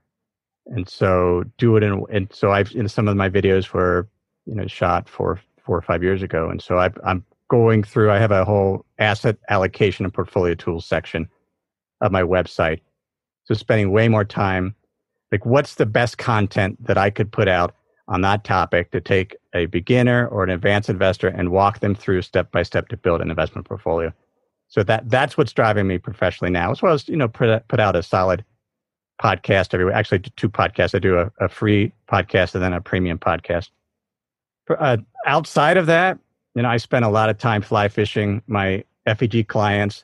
[0.68, 4.08] And so do it in, and so I've, in some of my videos were,
[4.46, 6.50] you know, shot for four or five years ago.
[6.50, 10.86] And so i I'm going through, I have a whole asset allocation and portfolio tools
[10.86, 11.30] section
[12.02, 12.82] of my website
[13.48, 14.76] so spending way more time,
[15.32, 17.76] like what's the best content that I could put out
[18.10, 22.22] on that topic to take a beginner or an advanced investor and walk them through
[22.24, 24.14] step by step to build an investment portfolio.
[24.68, 27.80] So that that's what's driving me professionally now, as well as you know put put
[27.80, 28.44] out a solid
[29.22, 29.96] podcast every week.
[29.96, 30.94] Actually, two podcasts.
[30.94, 33.70] I do a, a free podcast and then a premium podcast.
[34.70, 36.20] Uh, outside of that,
[36.54, 38.42] you know, I spend a lot of time fly fishing.
[38.48, 40.04] My FEG clients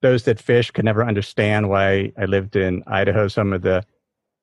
[0.00, 3.84] those that fish could never understand why I lived in Idaho, some of the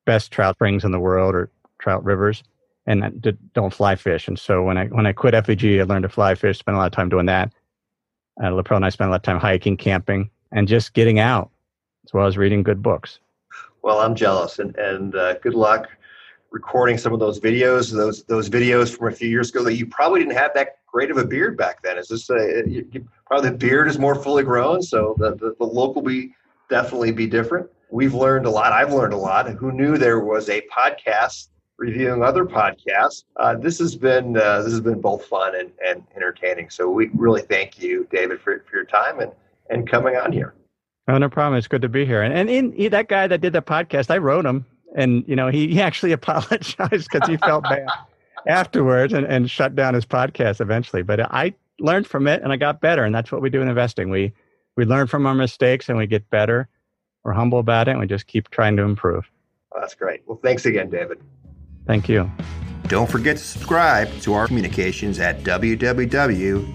[0.06, 1.50] best trout springs in the world or
[1.80, 2.42] trout rivers,
[2.86, 4.28] and don't fly fish.
[4.28, 6.58] And so when I when I quit FEG, I learned to fly fish.
[6.58, 7.52] Spent a lot of time doing that.
[8.42, 11.50] Uh, Laprelle and I spent a lot of time hiking, camping, and just getting out,
[12.06, 13.18] as well as reading good books.
[13.82, 15.88] Well, I'm jealous, and and uh, good luck
[16.50, 17.92] recording some of those videos.
[17.92, 21.10] Those those videos from a few years ago that you probably didn't have that great
[21.10, 21.98] of a beard back then.
[21.98, 25.54] Is this a, you, you, probably the beard is more fully grown, so the, the,
[25.58, 26.34] the look will be
[26.70, 27.68] definitely be different.
[27.90, 28.72] We've learned a lot.
[28.72, 29.48] I've learned a lot.
[29.48, 31.48] Who knew there was a podcast
[31.78, 33.24] reviewing other podcasts?
[33.36, 36.68] Uh, this has been uh, this has been both fun and, and entertaining.
[36.68, 39.32] So we really thank you, David, for, for your time and
[39.70, 40.54] and coming on here.
[41.08, 41.56] Oh, no problem.
[41.56, 42.22] It's good to be here.
[42.22, 45.36] And and in, he, that guy that did the podcast, I wrote him, and you
[45.36, 47.86] know he, he actually apologized because he felt bad
[48.46, 51.02] afterwards and, and shut down his podcast eventually.
[51.02, 53.04] But I learned from it and I got better.
[53.04, 54.10] And that's what we do in investing.
[54.10, 54.32] We
[54.76, 56.68] we learn from our mistakes and we get better.
[57.24, 59.28] We're humble about it and we just keep trying to improve.
[59.78, 60.22] That's great.
[60.26, 61.20] Well, thanks again, David.
[61.88, 62.30] Thank you.
[62.86, 66.70] Don't forget to subscribe to our communications at www.feg.com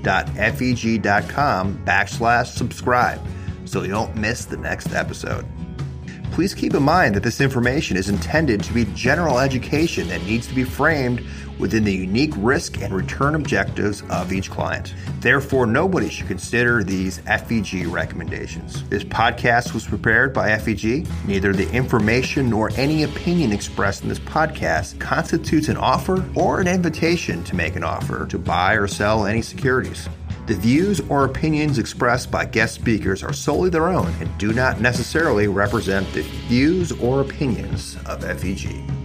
[1.86, 3.22] backslash subscribe
[3.66, 5.46] so you don't miss the next episode.
[6.32, 10.48] Please keep in mind that this information is intended to be general education that needs
[10.48, 11.24] to be framed
[11.60, 14.94] within the unique risk and return objectives of each client.
[15.20, 18.84] Therefore, nobody should consider these FEG recommendations.
[18.90, 21.08] This podcast was prepared by FEG.
[21.28, 26.68] Neither the information nor any opinion expressed in this podcast constitutes an offer or an
[26.68, 30.08] invitation to make an offer to buy or sell any securities.
[30.46, 34.82] The views or opinions expressed by guest speakers are solely their own and do not
[34.82, 39.03] necessarily represent the views or opinions of FEG.